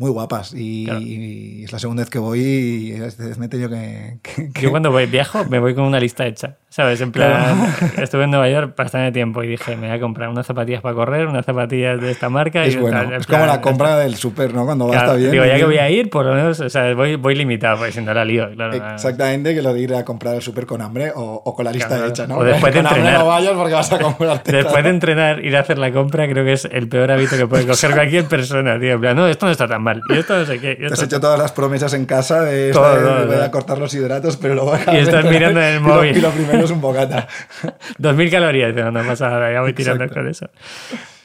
[0.00, 1.00] muy guapas y, Claro.
[1.02, 2.98] y es la segunda vez que voy y
[3.38, 4.16] me he tenido que...
[4.22, 7.02] que- que- Yo cuando voy, viajo me voy con una lista hecha, ¿sabes?
[7.02, 10.46] En plan, estuve en Nueva York bastante tiempo y dije, me voy a comprar unas
[10.46, 12.64] zapatillas para correr, unas zapatillas de esta marca.
[12.64, 14.64] es y bueno, tal, en es como la compra del súper, ¿no?
[14.64, 15.30] Cuando va Claro, está bien.
[15.32, 17.92] Digo, ya que voy a ir, por lo menos, o sea, voy, voy limitado, porque
[17.92, 18.72] si no la lío, claro.
[18.94, 21.72] Exactamente, que lo de ir a comprar el súper con hambre o, o con la
[21.72, 22.38] lista hecha, ¿no?
[22.38, 23.20] O después de con hambre entrenar.
[23.20, 26.42] no vayas porque vas a comprarte Después de entrenar, ir a hacer la compra, creo
[26.44, 28.92] que es el peor hábito que puede coger cualquier persona, tío.
[28.94, 29.89] En plan, no, esto no está tan mal.
[30.08, 30.72] Y esto no sé qué.
[30.72, 33.34] y Te has esto- hecho todas las promesas en casa de, Todo, esta todo, voy
[33.36, 33.44] todo.
[33.44, 36.16] a cortar los hidratos, pero luego Y estás mirando en el y lo- móvil.
[36.16, 37.26] Y lo primero es un bocata.
[37.98, 40.20] 2.000 calorías, no, no pasa nada, ya voy tirando Exacto.
[40.20, 40.50] con eso.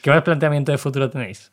[0.02, 1.52] ¿Qué más planteamiento de futuro tenéis?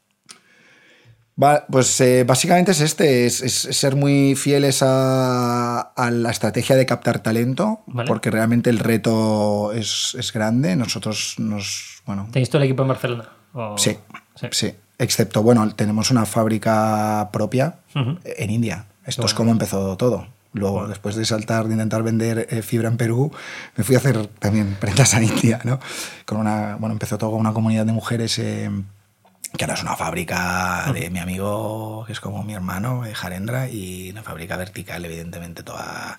[1.42, 6.76] Va, pues eh, básicamente es este, es, es ser muy fieles a, a la estrategia
[6.76, 8.08] de captar talento, Vale.
[8.08, 10.76] porque realmente el reto es, es grande.
[10.76, 13.30] Nosotros nos, bueno, ¿Tenéis todo el equipo en Barcelona?
[13.54, 13.98] O- sí,
[14.36, 14.48] Sí.
[14.52, 14.74] sí,
[15.04, 18.86] excepto, bueno, tenemos una fábrica propia en India.
[19.06, 20.28] Esto es como empezó todo.
[20.54, 23.32] Luego, después de saltar, de intentar vender eh, fibra en Perú,
[23.76, 25.80] me fui a hacer también prendas a India, ¿no?
[26.26, 28.70] Con una, bueno, empezó todo con una comunidad de mujeres eh,
[29.58, 33.68] que ahora es una fábrica de mi amigo, que es como mi hermano, eh, Jarendra,
[33.68, 36.18] y una fábrica vertical, evidentemente, toda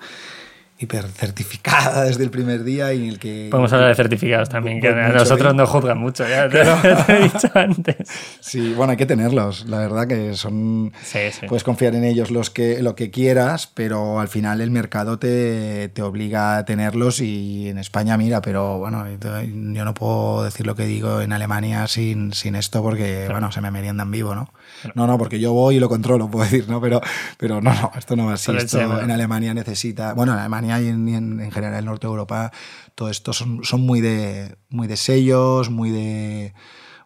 [0.78, 3.48] hiper certificada desde el primer día y en el que...
[3.50, 7.22] Podemos hablar de certificados también, que a nosotros nos juzgan mucho, ya te, te he
[7.22, 8.08] dicho antes.
[8.40, 9.66] Sí, bueno, hay que tenerlos.
[9.66, 10.92] La verdad que son.
[11.02, 11.46] Sí, sí.
[11.46, 15.88] Puedes confiar en ellos los que, lo que quieras, pero al final el mercado te,
[15.90, 17.20] te obliga a tenerlos.
[17.20, 21.86] Y en España, mira, pero bueno, yo no puedo decir lo que digo en Alemania
[21.86, 24.50] sin, sin esto porque, bueno, se me meriendan vivo, ¿no?
[24.94, 26.80] No, no, porque yo voy y lo controlo, puedo decir, ¿no?
[26.80, 27.00] Pero,
[27.38, 28.50] pero no, no, esto no va así.
[28.64, 30.12] Esto en Alemania necesita.
[30.14, 32.52] Bueno, en Alemania y en, en- en general el norte de Europa,
[32.94, 36.54] todo esto son, son muy, de, muy de sellos, muy de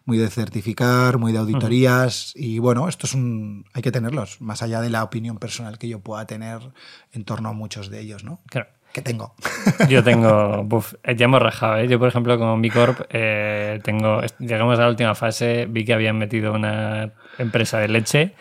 [0.05, 4.63] muy de certificar, muy de auditorías y bueno, esto es un hay que tenerlos, más
[4.63, 6.71] allá de la opinión personal que yo pueda tener
[7.11, 8.41] en torno a muchos de ellos, ¿no?
[8.47, 8.69] Claro.
[8.93, 9.33] Que tengo.
[9.89, 11.87] Yo tengo, buf, eh, ya hemos rajado, ¿eh?
[11.87, 16.17] Yo, por ejemplo, con Bicorp, eh, tengo, llegamos a la última fase, vi que habían
[16.17, 18.33] metido una empresa de leche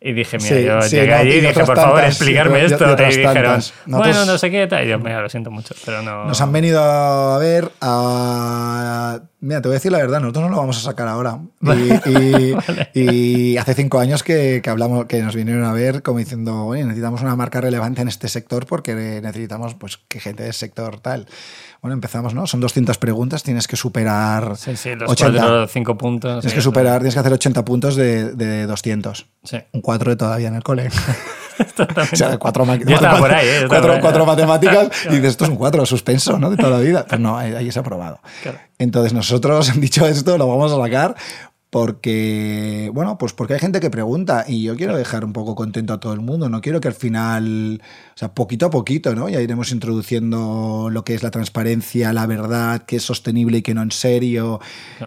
[0.00, 2.64] y dije, mira, Sí, yo sí, llegué no, allí y y dije, por favor, explicarme
[2.64, 2.84] esto.
[2.92, 4.84] Y, dijeron, bueno, no sé qué, tal.
[4.86, 6.26] Y yo, mira, lo siento mucho, pero no...
[6.26, 9.20] Nos han venido a ver a...
[9.38, 11.38] Mira, te voy a decir la verdad, nosotros no lo vamos a sacar ahora.
[12.06, 12.10] Y,
[12.98, 16.64] y- y hace cinco años que, que hablamos, que nos vinieron a ver como diciendo,
[16.66, 21.00] oye, necesitamos una marca relevante en este sector porque necesitamos pues, que gente del sector
[21.00, 21.26] tal.
[21.82, 22.46] Bueno, empezamos, ¿no?
[22.46, 25.38] Son 200 preguntas, tienes que superar Sí, sí, los 80.
[25.38, 26.40] cuatro cinco puntos.
[26.40, 29.26] Tienes sí, que superar, tienes que hacer 80 puntos de, de 200.
[29.44, 29.58] Sí.
[29.72, 30.88] Un 4 de todavía en el cole.
[32.12, 33.64] o sea, cuatro, por ahí, ¿eh?
[33.68, 34.00] Cuatro, por ahí.
[34.00, 36.50] cuatro matemáticas y dices, esto es un cuatro suspenso, ¿no?
[36.50, 37.06] De toda la vida.
[37.08, 38.20] Pero no, ahí ahí es aprobado.
[38.42, 38.58] Claro.
[38.78, 41.16] Entonces nosotros, dicho esto, lo vamos a sacar
[41.80, 45.92] porque, bueno, pues porque hay gente que pregunta y yo quiero dejar un poco contento
[45.92, 46.48] a todo el mundo.
[46.48, 47.82] No quiero que al final,
[48.14, 49.28] o sea, poquito a poquito, ¿no?
[49.28, 53.74] Ya iremos introduciendo lo que es la transparencia, la verdad, qué es sostenible y qué
[53.74, 54.58] no en serio.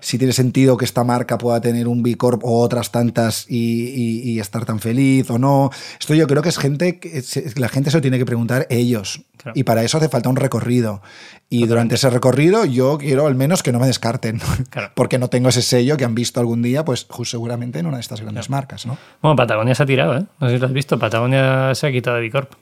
[0.01, 3.57] Si tiene sentido que esta marca pueda tener un B Corp o otras tantas y,
[3.87, 5.71] y- y estar tan feliz o no.
[5.99, 7.23] Esto yo creo que es gente que
[7.55, 9.21] la gente se lo tiene que preguntar ellos.
[9.41, 9.57] Claro.
[9.57, 11.01] Y para eso hace falta un recorrido.
[11.49, 14.41] Y durante ese recorrido yo quiero al menos que no me descarten.
[14.69, 14.91] Claro.
[14.95, 18.01] Porque no tengo ese sello que han visto algún día, pues seguramente en una de
[18.01, 18.97] estas grandes marcas, ¿no?
[19.21, 20.25] Bueno, Patagonia se ha tirado, ¿eh?
[20.39, 20.99] No sé si lo has visto.
[20.99, 22.53] Patagonia se ha quitado de Bicorp.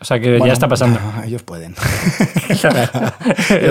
[0.00, 0.98] O sea que Bueno, ya está pasando.
[1.24, 1.74] Ellos pueden.
[2.48, 2.72] Ellos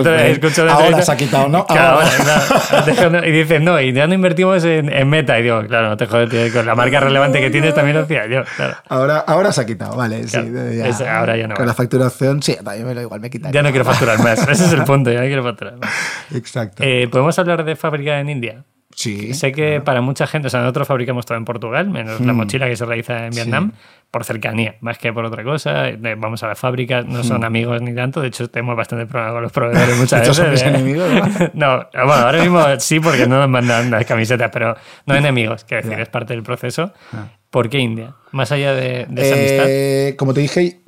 [0.04, 0.70] pueden.
[0.70, 1.66] Ahora se ha quitado, ¿no?
[1.66, 3.28] Claro, Ahora.
[3.28, 5.40] Y dices, no, y ya no invertimos en, en meta.
[5.40, 8.04] Y digo, claro, no te jodes, tío, con la marca relevante que tienes también lo
[8.04, 8.44] hacía yo.
[8.56, 8.76] Claro.
[8.90, 10.24] Ahora, ahora se ha quitado, vale.
[10.28, 10.88] sí, Claro, ya.
[10.88, 13.54] es- ahora ya no Con la facturación, sí, también me lo igual me quitaría.
[13.54, 14.40] Ya no quiero facturar más.
[14.48, 15.90] Ese es el punto, ya no quiero facturar más.
[16.36, 16.84] Exacto.
[16.84, 18.64] Eh, ¿Podemos hablar de fábrica en India?
[18.98, 19.34] Sí.
[19.36, 22.68] Sé que para mucha gente, o sea, nosotros fabricamos todo en Portugal, menos la mochila
[22.68, 23.72] que se realiza en Vietnam,
[24.10, 25.90] por cercanía, más que por otra cosa.
[25.90, 29.34] Eh, Vamos a las fábricas, no son amigos ni tanto, de hecho tenemos bastante problema
[29.34, 30.62] con los proveedores muchas veces.
[30.64, 30.68] ¿eh?
[30.68, 31.08] enemigos,
[31.54, 34.76] no, bueno, ahora mismo sí, porque no nos mandan las camisetas, pero
[35.06, 36.04] no enemigos, quiero decir, Ya.
[36.04, 36.92] es parte del proceso.
[37.14, 37.28] Ah.
[37.50, 38.14] ¿Por qué India?
[38.32, 39.66] Más allá de, de esa amistad.
[39.68, 40.82] Eh, como te dije,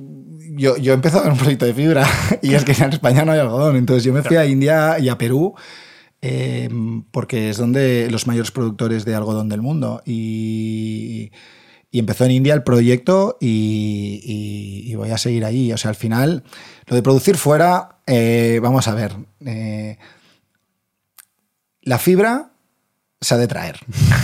[0.58, 2.06] yo, yo he empezado en un proyecto de fibra
[2.42, 3.76] y es que en España no hay algodón.
[3.78, 5.56] Entonces yo me fui a India y a Perú
[6.22, 6.70] eh,
[7.12, 10.02] porque es donde los mayores productores de algodón del mundo.
[10.06, 11.32] Y,
[11.92, 15.72] y empezó en India el proyecto y, y- y voy a seguir ahí.
[15.74, 16.44] O sea, al final,
[16.88, 19.14] lo de producir fuera, eh, vamos a ver.
[19.46, 19.98] eh,
[21.82, 22.52] la fibra
[23.22, 23.80] se ha de traer.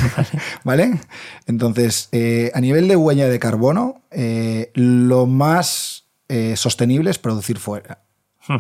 [0.64, 1.00] ¿Vale?
[1.48, 7.58] Entonces, eh, a nivel de huella de carbono, eh, lo más eh, sostenible es producir
[7.60, 8.04] fuera.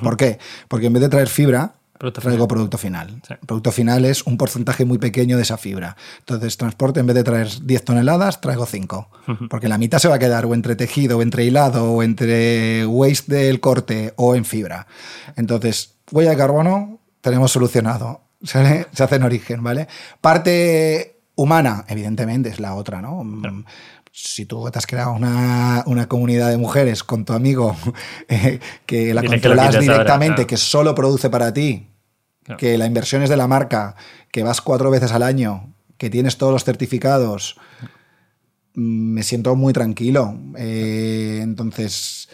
[0.02, 0.40] ¿Por qué?
[0.68, 2.48] Porque en vez de traer fibra, Producto traigo final.
[2.48, 3.22] producto final.
[3.28, 3.34] Sí.
[3.46, 5.96] Producto final es un porcentaje muy pequeño de esa fibra.
[6.20, 9.10] Entonces, transporte, en vez de traer 10 toneladas, traigo 5.
[9.50, 12.86] Porque la mitad se va a quedar o entre tejido, o entre hilado, o entre
[12.86, 14.88] waste del corte, o en fibra.
[15.36, 18.22] Entonces, huella de carbono, tenemos solucionado.
[18.43, 19.88] Se hace en origen, ¿vale?
[20.22, 23.24] Parte humana, evidentemente, es la otra, ¿no?
[24.18, 27.76] Si tú te has creado una, una comunidad de mujeres con tu amigo
[28.30, 30.47] eh, que la Dile que lo controlas ahora, directamente, claro.
[30.47, 31.89] que solo produce para ti,
[32.43, 32.59] Claro.
[32.59, 33.95] que la inversión es de la marca,
[34.32, 37.57] que vas cuatro veces al año, que tienes todos los certificados,
[38.74, 40.38] me siento muy tranquilo.
[40.57, 42.30] Eh, entonces,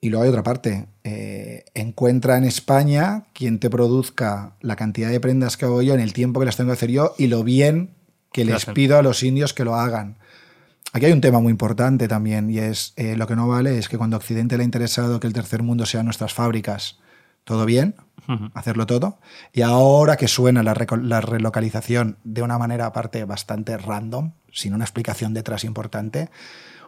[0.00, 0.88] y luego hay otra parte.
[1.04, 6.00] eh, encuentra en España quien te produzca la cantidad de prendas que hago yo en
[6.00, 7.94] el tiempo que las tengo que hacer yo y lo bien
[8.32, 10.18] que les pido a los indios que lo hagan.
[10.92, 13.88] Aquí hay un tema muy importante también y es eh, lo que no vale es
[13.88, 16.98] que cuando a Occidente le ha interesado que el tercer mundo sean nuestras fábricas,
[17.44, 17.94] todo bien,
[18.54, 19.18] hacerlo todo,
[19.52, 20.74] y ahora que suena la,
[21.20, 26.28] relocalización de una manera aparte bastante random, sin una explicación detrás importante,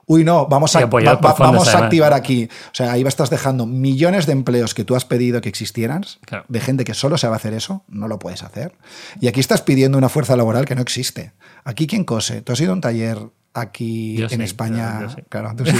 [0.06, 4.26] uy no, vamos a, va- va- vamos activar aquí, o sea, ahí estás dejando millones
[4.26, 6.44] de empleos que tú has pedido que existieran, Claro.
[6.48, 8.74] de gente que solo sabe hacer eso, no lo puedes hacer,
[9.18, 11.32] y aquí estás pidiendo una fuerza laboral que no existe.
[11.64, 12.42] Aquí, ¿quién cose?
[12.42, 13.18] ¿Tú has ido a un taller
[13.54, 15.00] aquí Yo en sí, España?
[15.02, 15.22] yo.
[15.28, 15.72] Claro, tú sí,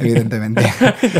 [0.00, 0.62] evidentemente.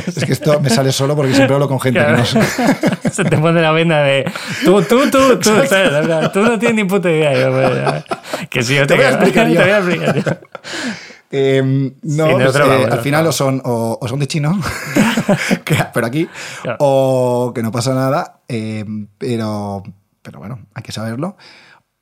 [0.07, 2.23] es que esto me sale solo porque siempre hablo con gente Claro.
[2.25, 4.25] que no Se te pone la venda de
[4.65, 6.33] tú, tú, tú, tú, ¿sabes?
[6.33, 7.51] Tú no tienes ni puta idea.
[7.51, 9.55] Pues, que si yo te, voy a explicar yo.
[9.57, 10.47] Te voy a explicar yo.
[11.31, 11.61] Eh,
[12.03, 14.59] no, Sí, de pues, eh, vamos, al final o son, o, o son de chino,
[15.65, 16.27] que- pero aquí,
[16.63, 16.79] Claro.
[16.81, 18.85] o que no pasa nada, eh,
[19.19, 19.83] pero,
[20.23, 21.37] pero bueno, hay que saberlo.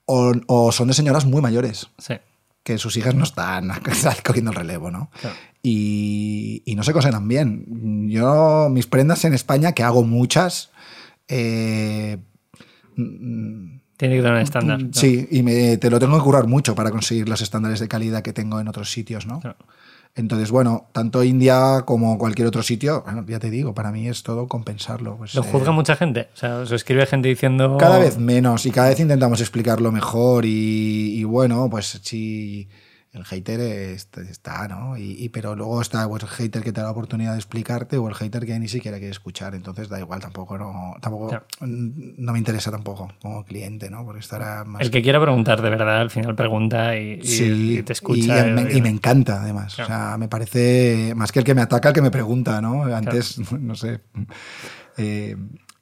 [0.05, 2.15] O, o son de señoras muy mayores, Sí.
[2.67, 5.09] Que sus hijas no están, están cogiendo el relevo, ¿no?
[5.21, 5.37] Claro.
[5.63, 8.09] Y, y no se cosen tan bien.
[8.11, 10.71] Yo, mis prendas en España, que hago muchas,
[11.29, 12.19] eh,
[12.97, 14.83] mm, Tiene que tener un estándar.
[14.83, 14.89] ¿no?
[14.93, 18.23] Sí, y me, te lo tengo que currar mucho para conseguir los estándares de calidad
[18.23, 19.39] que tengo en otros sitios, ¿no?
[19.39, 19.59] Claro.
[20.17, 24.23] Entonces, bueno, tanto India como cualquier otro sitio, bueno, ya te digo, para mí es
[24.23, 25.19] todo compensarlo.
[25.19, 26.29] pues, Lo eh, juzga mucha gente.
[26.33, 27.77] O sea, os escribe gente diciendo.
[27.79, 32.67] cada vez menos y cada vez intentamos explicarlo mejor y, y bueno, pues sí,
[33.17, 34.97] el hater es- está, ¿no?
[34.97, 37.97] Y, y- pero luego está pues, el hater que te da la oportunidad de explicarte
[37.99, 41.47] o el hater que ni siquiera quiere escuchar, entonces da igual, tampoco, no, tampoco, Claro.
[41.61, 44.05] no me interesa tampoco como cliente, ¿no?
[44.05, 44.83] Porque estará más...
[44.83, 48.47] El que quiera preguntar de verdad, al final pregunta y, y- Sí, y te escucha.
[48.49, 49.75] Y, me, y me encanta, además.
[49.75, 49.93] Claro.
[49.93, 52.85] O sea, me parece más que el que me ataca, el que me pregunta, ¿no?
[52.85, 54.01] Antes, no sé.
[54.99, 55.37] Eh,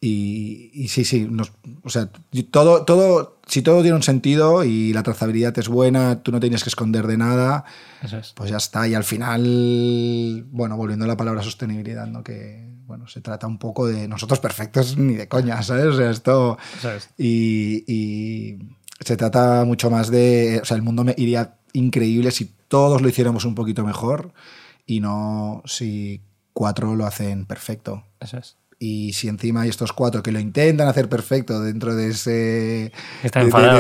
[0.07, 1.53] Y, y sí, sí, nos-
[1.83, 2.11] o sea,
[2.51, 6.63] todo, todo, si todo tiene un sentido y la trazabilidad es buena, tú no tienes
[6.63, 7.65] que esconder de nada,
[8.03, 8.33] Eso es.
[8.35, 8.87] pues ya está.
[8.87, 12.23] Y al final, bueno, volviendo a la palabra sostenibilidad, ¿no?
[12.23, 15.87] Que, bueno, se trata un poco de nosotros perfectos ni de coña, ¿sabes?
[15.87, 16.59] O sea, esto...
[16.97, 17.09] Es.
[17.17, 18.59] Y, y
[19.01, 20.61] se trata mucho más de.
[20.63, 24.33] O sea, el mundo me iría increíble si todos lo hiciéramos un poquito mejor
[24.87, 26.21] y no si
[26.53, 28.05] cuatro lo hacen perfecto.
[28.21, 28.57] Eso es.
[28.79, 32.93] Y si encima hay estos cuatro que lo intentan hacer perfecto dentro de ese.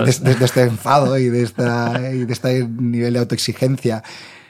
[0.04, 4.02] De- de- de este enfado y de, esta, y de este nivel de autoexigencia.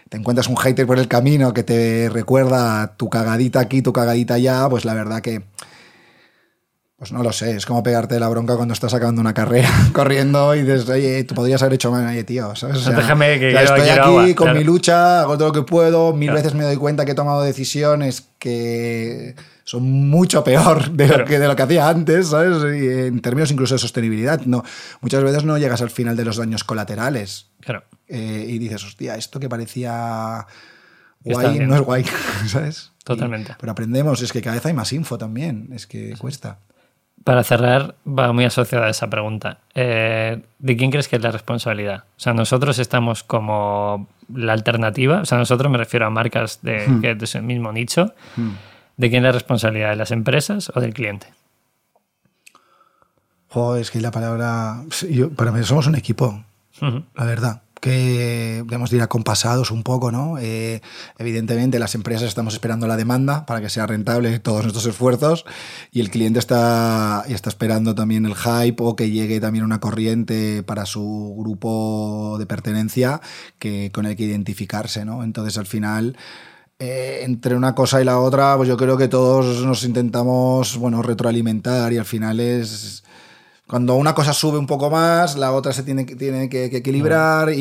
[0.08, 4.34] Te encuentras un hater por el camino que te recuerda tu cagadita aquí, tu cagadita
[4.34, 5.42] allá, pues la verdad que.
[7.04, 10.54] Pues no lo sé, es como pegarte la bronca cuando estás acabando una carrera corriendo
[10.54, 12.78] y dices, oye, tú podrías haber hecho más, oye, tío, ¿sabes?
[12.78, 14.58] O sea, Déjame que o sea, quiero- estoy quiero aquí agua, con claro.
[14.58, 16.38] mi lucha, hago todo lo que puedo, mil Claro.
[16.42, 19.34] veces me doy cuenta que he tomado decisiones que
[19.64, 22.56] son mucho peor de lo, que, de lo que hacía antes, ¿sabes?
[22.74, 24.64] Y en términos incluso de sostenibilidad, no,
[25.02, 27.84] muchas veces no llegas al final de los daños colaterales Claro.
[28.08, 30.46] eh, y dices, hostia, esto que parecía
[31.22, 32.04] guay no es guay,
[32.46, 32.92] ¿sabes?
[33.04, 33.52] Totalmente.
[33.52, 36.60] Y- pero aprendemos, es que cada vez hay más info también, es que cuesta.
[37.24, 39.58] Para cerrar, va muy asociada a esa pregunta.
[39.74, 42.04] Eh, ¿De quién crees que es la responsabilidad?
[42.16, 46.86] O sea, nosotros estamos como la alternativa, o sea, nosotros me refiero a marcas de,
[46.86, 47.00] Hmm.
[47.00, 48.12] que mismo nicho.
[48.96, 49.90] ¿De quién es la responsabilidad?
[49.90, 51.26] ¿De las empresas o del cliente?
[53.48, 54.82] Joder, es que la palabra...
[55.10, 56.44] yo- para mí somos un equipo,
[56.80, 57.62] la verdad.
[57.84, 60.38] Que debemos de ir acompasados un poco, ¿no?
[60.38, 60.80] Eh,
[61.18, 65.44] evidentemente, las empresas estamos esperando la demanda para que sea rentable todos nuestros esfuerzos
[65.92, 70.62] y el cliente está, está esperando también el hype o que llegue también una corriente
[70.62, 73.20] para su grupo de pertenencia
[73.58, 75.22] que, con el que identificarse, ¿no?
[75.22, 76.16] Entonces, al final,
[76.78, 81.02] eh, entre una cosa y la otra, pues yo creo que todos nos intentamos, bueno,
[81.02, 83.04] retroalimentar y al final es
[83.66, 86.76] cuando una cosa sube un poco más, la otra se tiene, que- tiene que, que
[86.78, 87.56] equilibrar y,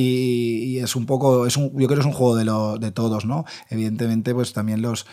[0.76, 2.91] y es un poco, es un, yo creo que es un juego de, lo- de
[2.91, 3.45] todos, ¿no?
[3.70, 5.06] Evidentemente, pues también los,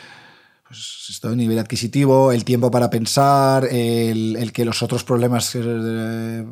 [0.67, 5.53] pues esto de nivel adquisitivo, el tiempo para pensar, el, el que los otros problemas
[5.55, 6.45] eh,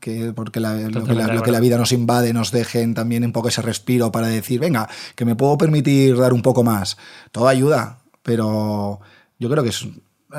[0.00, 1.60] que porque la- lo, que la, de lo que la acuerdo.
[1.60, 5.36] vida nos invade nos dejen también un poco ese respiro para decir, venga, que me
[5.36, 6.96] puedo permitir dar un poco más.
[7.30, 9.00] Todo ayuda, pero
[9.38, 9.86] yo creo que es,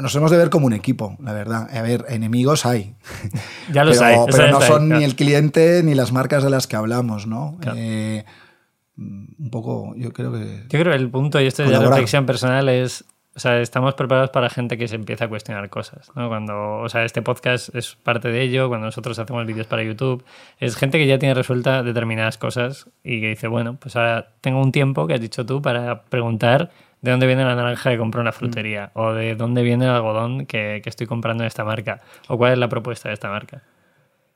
[0.02, 1.68] nos hemos de ver como un equipo, la verdad.
[1.76, 2.96] A ver, enemigos hay.
[3.72, 5.00] Ya los pero, hay, pero no está ahí, son claro.
[5.00, 7.58] ni el cliente ni las marcas de las que hablamos, ¿no?
[7.60, 7.78] Claro.
[7.80, 8.26] Eh,
[8.98, 10.64] un poco, yo creo que...
[10.70, 13.04] Yo creo que el punto, y esto es de reflexión personal, es.
[13.38, 16.10] O sea, estamos preparados para gente que se empieza a cuestionar cosas.
[16.16, 16.30] ¿no?
[16.30, 20.24] Cuando, o sea, este podcast es parte de ello, cuando nosotros hacemos vídeos para YouTube,
[20.58, 24.62] es gente que ya tiene resuelta determinadas cosas y que dice, bueno, pues ahora tengo
[24.62, 26.72] un tiempo que has dicho tú para preguntar
[27.06, 29.92] de dónde viene la naranja que compro en la frutería o de dónde viene el
[29.92, 33.30] algodón que, que estoy comprando en esta marca o cuál es la propuesta de esta
[33.30, 33.62] marca.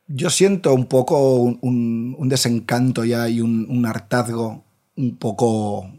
[0.07, 4.63] Yo siento un poco un, un- un desencanto ya y un, un hartazgo
[4.95, 5.89] un poco,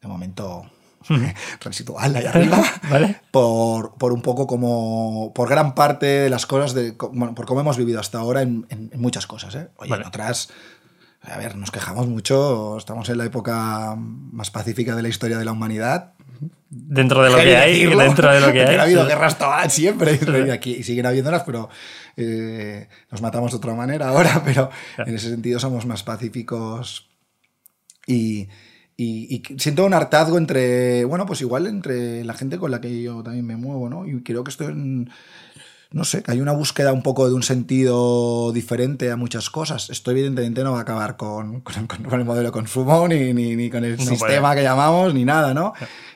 [0.00, 0.64] de momento,
[1.60, 2.58] residual ahí arriba,
[2.90, 3.16] ¿Vale?
[3.30, 7.60] por, por un poco como, por gran parte de las cosas, de, bueno, por cómo
[7.60, 9.54] hemos vivido hasta ahora en, en- en muchas cosas.
[9.54, 9.68] ¿eh?
[9.78, 10.02] Oye, Vale.
[10.02, 10.50] en otras,
[11.26, 15.44] a ver, nos quejamos mucho, estamos en la época más pacífica de la historia de
[15.44, 16.12] la humanidad,
[16.68, 18.76] Dentro de lo que hay, decirlo, dentro de lo que hay.
[18.76, 21.70] ha habido guerras todas siempre y aquí y siguen habiéndolas, pero
[22.16, 24.68] eh, nos matamos de otra manera ahora, pero
[24.98, 27.08] en ese sentido somos más pacíficos
[28.06, 28.48] y,
[28.98, 33.00] y- y siento un hartazgo entre, bueno, pues igual entre la gente con la que
[33.02, 34.06] yo también me muevo, ¿no?
[34.06, 35.08] Y creo que esto en,
[35.96, 39.88] no sé, que hay una búsqueda un poco de un sentido diferente a muchas cosas.
[39.90, 41.74] Esto evidentemente no va a acabar con, con-
[42.20, 44.56] el modelo de consumo, ni, ni- ni con el No sistema puede.
[44.56, 45.72] que llamamos, ni nada, ¿no?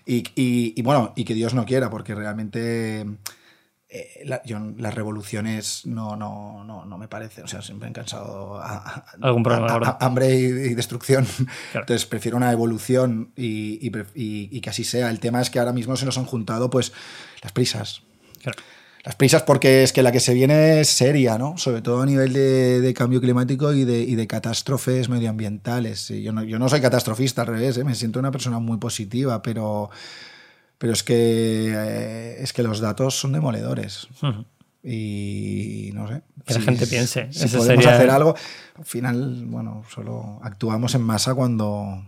[0.06, 3.06] Y, y- y bueno, y que Dios no quiera, porque realmente
[3.88, 7.42] eh, la, yo- las revoluciones no, no, no, no me parece.
[7.42, 11.24] O sea, siempre han cansado a- a- Algún problema a- hambre y, y destrucción.
[11.72, 11.84] Claro.
[11.84, 15.10] Entonces prefiero una evolución y, y pref- y- y que así sea.
[15.10, 16.92] El tema es que ahora mismo se nos han juntado pues
[17.42, 18.02] las prisas.
[18.42, 18.58] Claro.
[19.02, 21.56] Las prisas porque es que la que se viene es seria, ¿no?
[21.56, 26.08] Sobre todo a nivel de, de cambio climático y de, y de catástrofes medioambientales.
[26.08, 27.84] Yo no, yo no soy catastrofista, al revés, ¿eh?
[27.84, 29.88] me siento una persona muy positiva, pero,
[30.76, 34.06] pero es, que, eh, es que los datos son demoledores.
[34.82, 36.22] Y no sé.
[36.46, 37.28] Que la gente piense.
[37.32, 38.34] Si podemos sería- hacer algo,
[38.76, 42.04] al final, bueno, solo actuamos en masa cuando,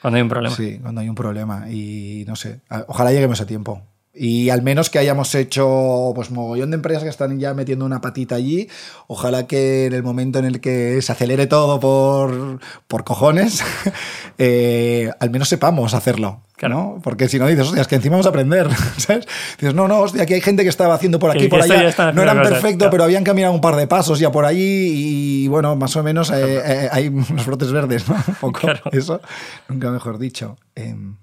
[0.00, 0.54] Cuando hay un problema.
[0.56, 1.70] sí, cuando hay un problema.
[1.70, 3.82] Y no sé, ojalá lleguemos a tiempo.
[4.12, 8.00] Y al menos que hayamos hecho pues mogollón de empresas que están ya metiendo una
[8.00, 8.68] patita allí.
[9.06, 13.62] Ojalá que en el momento en el que se acelere todo por, por cojones,
[14.38, 16.42] eh, al menos sepamos hacerlo.
[16.68, 17.00] ¿no?
[17.02, 18.68] Porque si no dices, hostia, es que encima vamos a aprender.
[18.98, 19.26] ¿sabes?
[19.58, 22.12] Dices, no, no, hostia, aquí hay gente que estaba haciendo por aquí, por allá.
[22.12, 25.76] No eran perfectos, pero habían caminado un par de pasos ya por allí y bueno,
[25.76, 28.16] más o menos eh, eh, hay unos brotes verdes, ¿no?
[28.26, 29.20] Un poco eso,
[29.68, 30.56] nunca mejor dicho.
[30.74, 31.16] Em,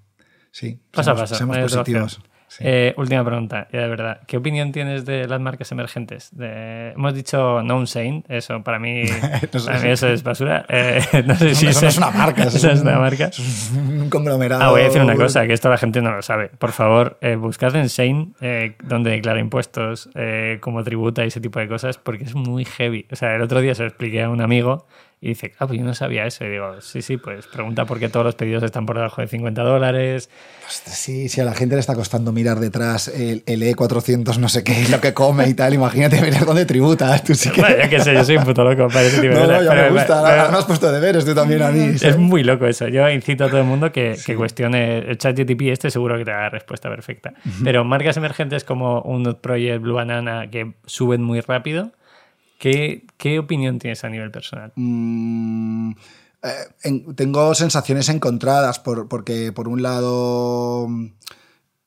[0.52, 1.36] sí, pasa, pasa.
[1.36, 2.22] Seamos positivos.
[2.60, 4.20] Eh, última pregunta, ya de verdad.
[4.26, 6.32] ¿Qué opinión tienes de las marcas emergentes?
[6.40, 9.04] hemos dicho no Saint, eso para mí,
[9.84, 10.66] eso es basura.
[10.70, 12.44] Eh, no sé si eso es una marca.
[12.48, 13.26] Eso, es una marca.
[13.26, 14.64] Es un conglomerado.
[14.64, 16.50] Ah, voy a decir una cosa, que esto la gente no lo sabe.
[16.50, 18.36] Por favor, eh, buscad en Saint
[18.84, 20.10] donde declara impuestos,
[20.62, 23.06] como tributa y ese tipo de cosas, porque es muy heavy.
[23.12, 24.88] O sea, el otro día se lo expliqué a un amigo
[25.20, 26.46] y dice, ah, pues yo no sabía eso.
[26.46, 29.28] Y digo, sí, sí, pues pregunta por qué todos los pedidos están por debajo de
[29.28, 30.30] 50 dólares.
[30.68, 34.88] Sí, sí, a la gente le está costando mirar detrás el, E400 no sé qué,
[34.92, 35.74] lo que come y tal.
[35.74, 37.24] Imagínate mirar dónde tributas.
[37.24, 37.62] Tú sí que...
[37.62, 39.74] ya que sé, yo soy un puto loco para ese tipo de No, no, ya
[39.74, 40.24] me gusta.
[40.24, 41.96] Pero, me has puesto deberes tú también a mí.
[42.00, 42.88] Es muy loco eso.
[42.88, 46.26] Yo incito a todo el mundo que, que cuestione el chat GTP este, seguro que
[46.26, 47.34] te da la respuesta perfecta.
[47.64, 51.92] Pero marcas emergentes como un Project, Blue Banana, que suben muy rápido,
[52.58, 54.72] ¿Qué, ¿Qué, opinión tienes a nivel personal?
[54.76, 55.92] Mm,
[56.44, 60.88] eh, tengo sensaciones encontradas por, porque, por un lado,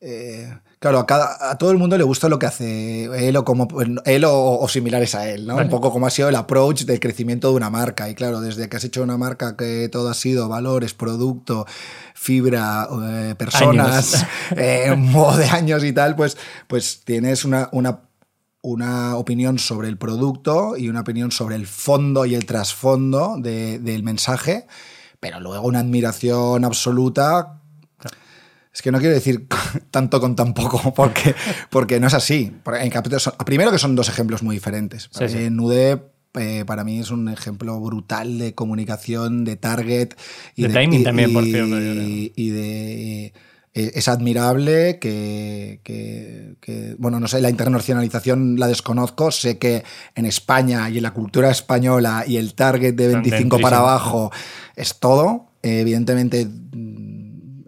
[0.00, 3.44] eh, claro, a, cada, a, todo el mundo le gusta lo que hace él o,
[3.44, 3.68] como,
[4.04, 5.56] él o, similares a él, ¿no?
[5.56, 8.08] Un poco como ha sido el approach del crecimiento de una marca.
[8.08, 11.66] Y claro, desde que has hecho una marca que todo ha sido valores, producto,
[12.14, 14.26] fibra, eh, personas,
[14.92, 18.09] un modo de años y tal, pues, pues tienes una, una
[18.62, 24.02] una opinión sobre el producto y una opinión sobre el fondo y el trasfondo del
[24.02, 24.66] mensaje,
[25.18, 27.60] pero luego una admiración absoluta.
[28.72, 29.46] Es que no quiero decir
[29.90, 31.34] tanto con tan poco, porque,
[31.70, 32.52] porque no es así.
[33.44, 35.10] Primero que son dos ejemplos muy diferentes.
[35.50, 36.02] Nude
[36.38, 40.14] eh, para mí es un ejemplo brutal de comunicación, de target.
[40.54, 41.80] Y de, timing también, por cierto.
[41.80, 43.32] Y de eh,
[43.72, 46.56] es admirable que,
[46.98, 51.50] bueno, no sé, la internacionalización la desconozco, sé que en España y en la cultura
[51.50, 54.32] española y el target de 25 para abajo
[54.74, 57.20] es todo, evidentemente mm,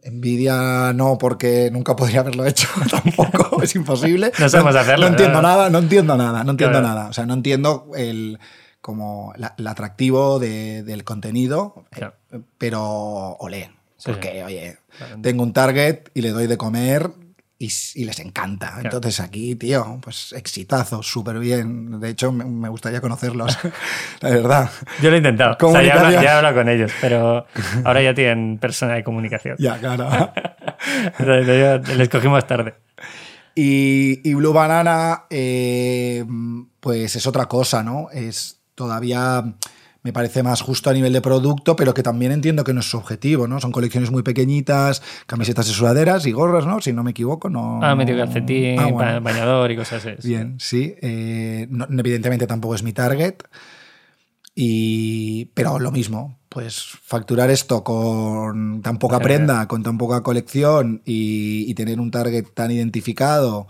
[0.02, 4.32] envidia no porque nunca podría haberlo hecho tampoco, es imposible.
[4.38, 5.06] No sabemos hacerlo.
[5.06, 8.38] No entiendo nada, no entiendo nada, no entiendo nada, o sea, no entiendo el
[8.80, 12.10] como el atractivo del contenido, eh,
[12.58, 13.70] pero olé,
[14.04, 14.78] porque, oye,
[15.22, 17.10] tengo un target y le doy de comer
[17.94, 18.78] y, les encanta.
[18.82, 22.00] Entonces aquí, tío, pues exitazo, súper bien.
[22.00, 23.56] De hecho, me, gustaría conocerlos,
[24.20, 24.70] la verdad.
[25.00, 25.56] Yo lo he intentado.
[25.60, 27.46] O sea, ya, he hablado con ellos, pero
[27.84, 29.56] ahora ya tienen persona de comunicación.
[29.58, 30.32] Ya, claro.
[31.96, 32.74] les cogimos tarde.
[33.54, 36.24] Y, y Blue Banana, eh,
[36.80, 38.08] pues es otra cosa, ¿no?
[38.10, 39.44] Es todavía
[40.02, 42.90] me parece más justo a nivel de producto, pero que también entiendo que no es
[42.90, 43.60] su objetivo, ¿no?
[43.60, 46.80] Son colecciones muy pequeñitas, camisetas de sudaderas y gorras, ¿no?
[46.80, 47.80] Si no me equivoco, no...
[47.82, 50.28] Ah, medio calcetín, ah, bañador y cosas así.
[50.28, 50.94] Bien, sí.
[51.00, 53.36] Eh, evidentemente tampoco es mi target,
[54.54, 61.00] y, pero lo mismo, pues facturar esto con tan poca prenda, con tan poca colección
[61.06, 63.66] y, y tener un target tan identificado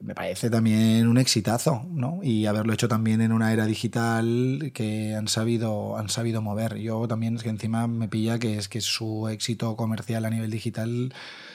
[0.00, 2.20] me parece también un exitazo, ¿no?
[2.22, 6.76] Y haberlo hecho también en una era digital que han sabido, han sabido mover.
[6.76, 10.50] Yo también es que encima me pilla que es que su éxito comercial a nivel
[10.50, 11.12] digital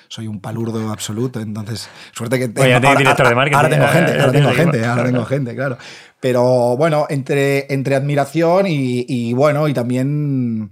[0.08, 3.58] soy un palurdo absoluto, entonces suerte que tengo, ahora, director de marketing.
[3.58, 5.78] Ahora tengo gente, ahora tengo gente, ahora tengo gente, claro.
[6.20, 10.72] Pero bueno, entre, entre admiración y, y bueno, y también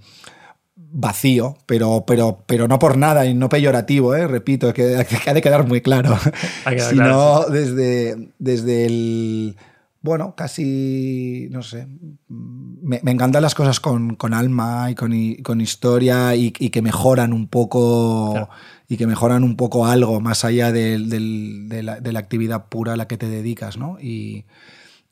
[0.91, 4.27] vacío, pero, pero, pero no por nada y no peyorativo, ¿eh?
[4.27, 6.17] repito, que, que ha de quedar muy claro,
[6.89, 9.57] sino desde, desde el,
[10.01, 11.87] bueno, casi, no sé,
[12.29, 15.11] me, encantan las cosas con, con alma y con,
[15.43, 18.49] con historia y, que mejoran un poco...
[18.89, 20.97] Y que mejoran un poco algo más allá de,
[21.83, 23.99] la, de, la, actividad pura a la que te dedicas, ¿no?
[23.99, 24.45] Y,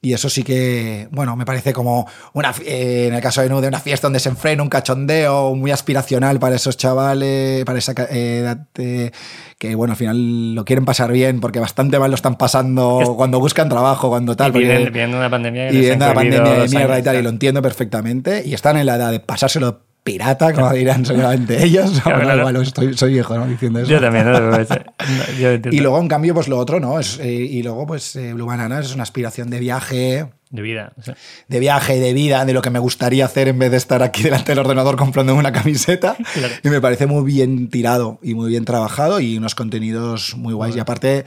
[0.05, 3.67] y eso sí que, bueno, me parece como una, eh, en el caso de Nude,
[3.67, 8.67] una fiesta donde se enfrena un cachondeo muy aspiracional para esos chavales, para esa edad,
[8.77, 9.09] eh,
[9.57, 13.39] que, bueno, al final lo quieren pasar bien porque bastante mal lo están pasando cuando
[13.39, 14.55] buscan trabajo, cuando tal.
[14.55, 15.71] Y viendo una pandemia.
[15.71, 18.43] Y viendo una pandemia de mierda y tal, y lo entiendo perfectamente.
[18.45, 21.99] Y están en la edad de pasárselo pirata, como dirán solamente ellos.
[22.01, 23.47] Claro, igual estoy, soy viejo, ¿no?
[23.47, 23.89] Diciendo eso.
[23.89, 24.63] Yo también, ¿no?
[25.39, 26.99] Yo y luego, en cambio, pues lo otro, ¿no?
[26.99, 30.27] Es, eh, y luego, pues eh, Blue Bananas es una aspiración de viaje.
[30.51, 30.93] De vida.
[31.47, 34.21] De viaje, de vida, de lo que me gustaría hacer en vez de estar aquí
[34.23, 36.15] delante del ordenador comprando una camiseta.
[36.63, 40.75] Y me parece muy bien tirado y muy bien trabajado y unos contenidos muy guays.
[40.75, 41.25] Y aparte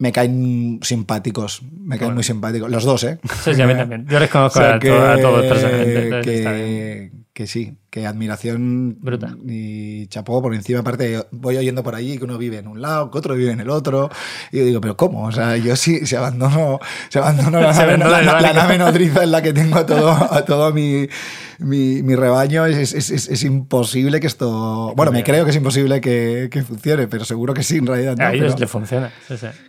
[0.00, 2.68] me caen simpáticos, me caen muy simpáticos.
[2.68, 3.20] Los dos, ¿eh?
[3.44, 4.04] Sí, sí, a mí también.
[4.08, 6.20] Yo les conozco a, todos personalmente.
[6.22, 9.36] Que, que, sí, que admiración Bruta.
[9.46, 10.80] y chapó por encima.
[10.80, 13.60] Aparte, voy oyendo por allí que uno vive en un lado, que otro vive en
[13.60, 14.10] el otro.
[14.52, 15.24] Y yo digo, ¿pero cómo?
[15.24, 16.78] O sea, yo sí, se abandono,
[17.08, 17.72] se abandono la,
[18.40, 21.08] la, nave nodriza en la que tengo a todo, a todo mi
[21.60, 24.92] mi, mi rebaño, es, es, es, imposible que esto...
[24.96, 28.20] Bueno, me creo que es imposible que, que funcione, pero seguro que sí, en realidad.
[28.20, 29.12] A ellos le funciona.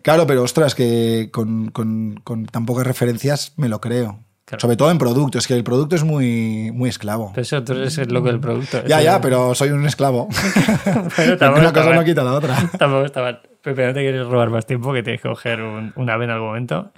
[0.02, 4.20] Claro, pero ostras, que con, con, con tan pocas referencias me lo creo.
[4.58, 7.32] Sobre todo en producto, es que el producto es muy, muy esclavo.
[7.34, 8.86] Pero eso, tú eres el loco del producto.
[8.86, 10.28] Ya, ya, pero soy un esclavo.
[11.42, 12.56] Una cosa no quita la otra.
[12.78, 13.42] Tampoco está mal.
[13.62, 16.32] Pepe, no te quieres robar más tiempo, que tienes que coger un, una ave en
[16.32, 16.92] algún momento.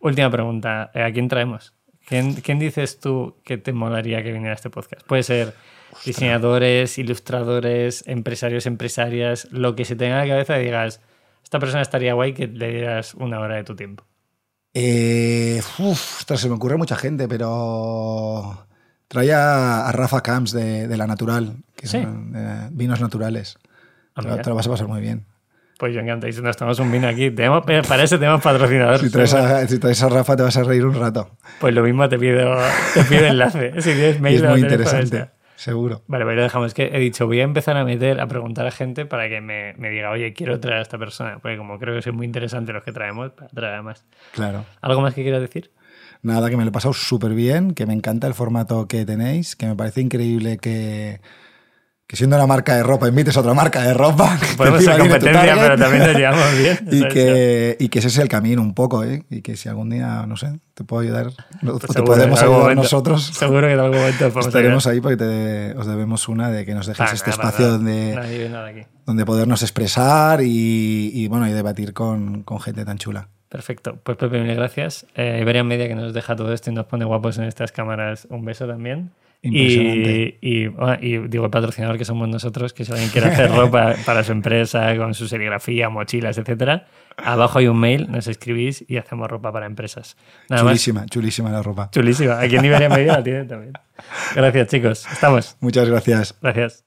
[0.00, 1.74] Última pregunta, ¿a quién traemos?
[2.08, 5.06] ¿Quién, dices tú que te molaría que viniera a este podcast?
[5.06, 5.52] Puede ser
[6.06, 11.02] diseñadores, ilustradores, empresarios, empresarias, lo que se tenga en la cabeza y digas,
[11.44, 14.04] esta persona estaría guay que le dieras una hora de tu tiempo.
[14.74, 18.66] Eh, uf, se me ocurre mucha gente, pero
[19.08, 23.58] trae a, Rafa Camps de, La Natural, que son eh, vinos naturales.
[24.14, 25.26] Ah, te lo vas a pasar muy bien.
[25.78, 26.28] Pues yo encanta.
[26.28, 28.98] Y si nos tomamos un vino aquí, tenemos, para ese tenemos patrocinador.
[28.98, 31.30] Si traes, a, si traes, a, Rafa, te vas a reír un rato.
[31.60, 32.56] Pues lo mismo te pido,
[32.94, 33.72] te pido enlace.
[33.80, 35.30] Si tienes mail, es muy interesante.
[35.58, 36.02] Seguro.
[36.06, 36.68] Vale, pues lo dejamos.
[36.68, 39.40] Es que he dicho, voy a empezar a meter, a preguntar a gente para que
[39.40, 41.40] me, me, diga, oye, quiero traer a esta persona.
[41.42, 44.04] Porque como creo que son muy interesantes los que traemos, para traer más.
[44.32, 44.64] Claro.
[44.80, 45.72] ¿Algo más que quieras decir?
[46.22, 49.56] Nada, que me lo he pasado súper bien, que me encanta el formato que tenéis,
[49.56, 51.20] que me parece increíble que
[52.08, 54.38] que siendo una marca de ropa invites a otra marca de ropa.
[54.56, 56.78] Podemos ser competencia, pero también nos llevamos bien.
[56.90, 59.24] y, que, y que ese es el camino un poco, ¿eh?
[59.28, 63.26] Y que si algún día, no sé, te puedo ayudar, pues te podemos ayudar nosotros.
[63.26, 66.86] Seguro que en algún momento Estaremos ahí porque te, os debemos una de que nos
[66.86, 68.50] dejes este espacio donde,
[69.04, 73.28] donde podernos expresar y, y, bueno, y debatir con, con gente tan chula.
[73.50, 73.98] Perfecto.
[74.02, 75.06] Pues Pepe, mil gracias.
[75.14, 78.26] Eh, Iberia Media que nos deja todo esto y nos pone guapos en estas cámaras.
[78.30, 79.10] Un beso también.
[79.40, 80.68] Y, y,
[81.28, 84.96] digo, el patrocinador que somos nosotros, que si alguien quiere hacer ropa para su empresa,
[84.96, 86.86] con su serigrafía, mochilas, etcétera,
[87.16, 90.16] abajo hay un mail, nos escribís y hacemos ropa para empresas.
[90.54, 91.88] chulísima, chulísima la ropa.
[91.90, 92.40] Chulísima.
[92.40, 93.72] Aquí en Iberia Media la tienen también.
[94.34, 95.06] Gracias, chicos.
[95.12, 95.56] Estamos.
[95.60, 96.34] Muchas gracias.
[96.42, 96.76] Gracias.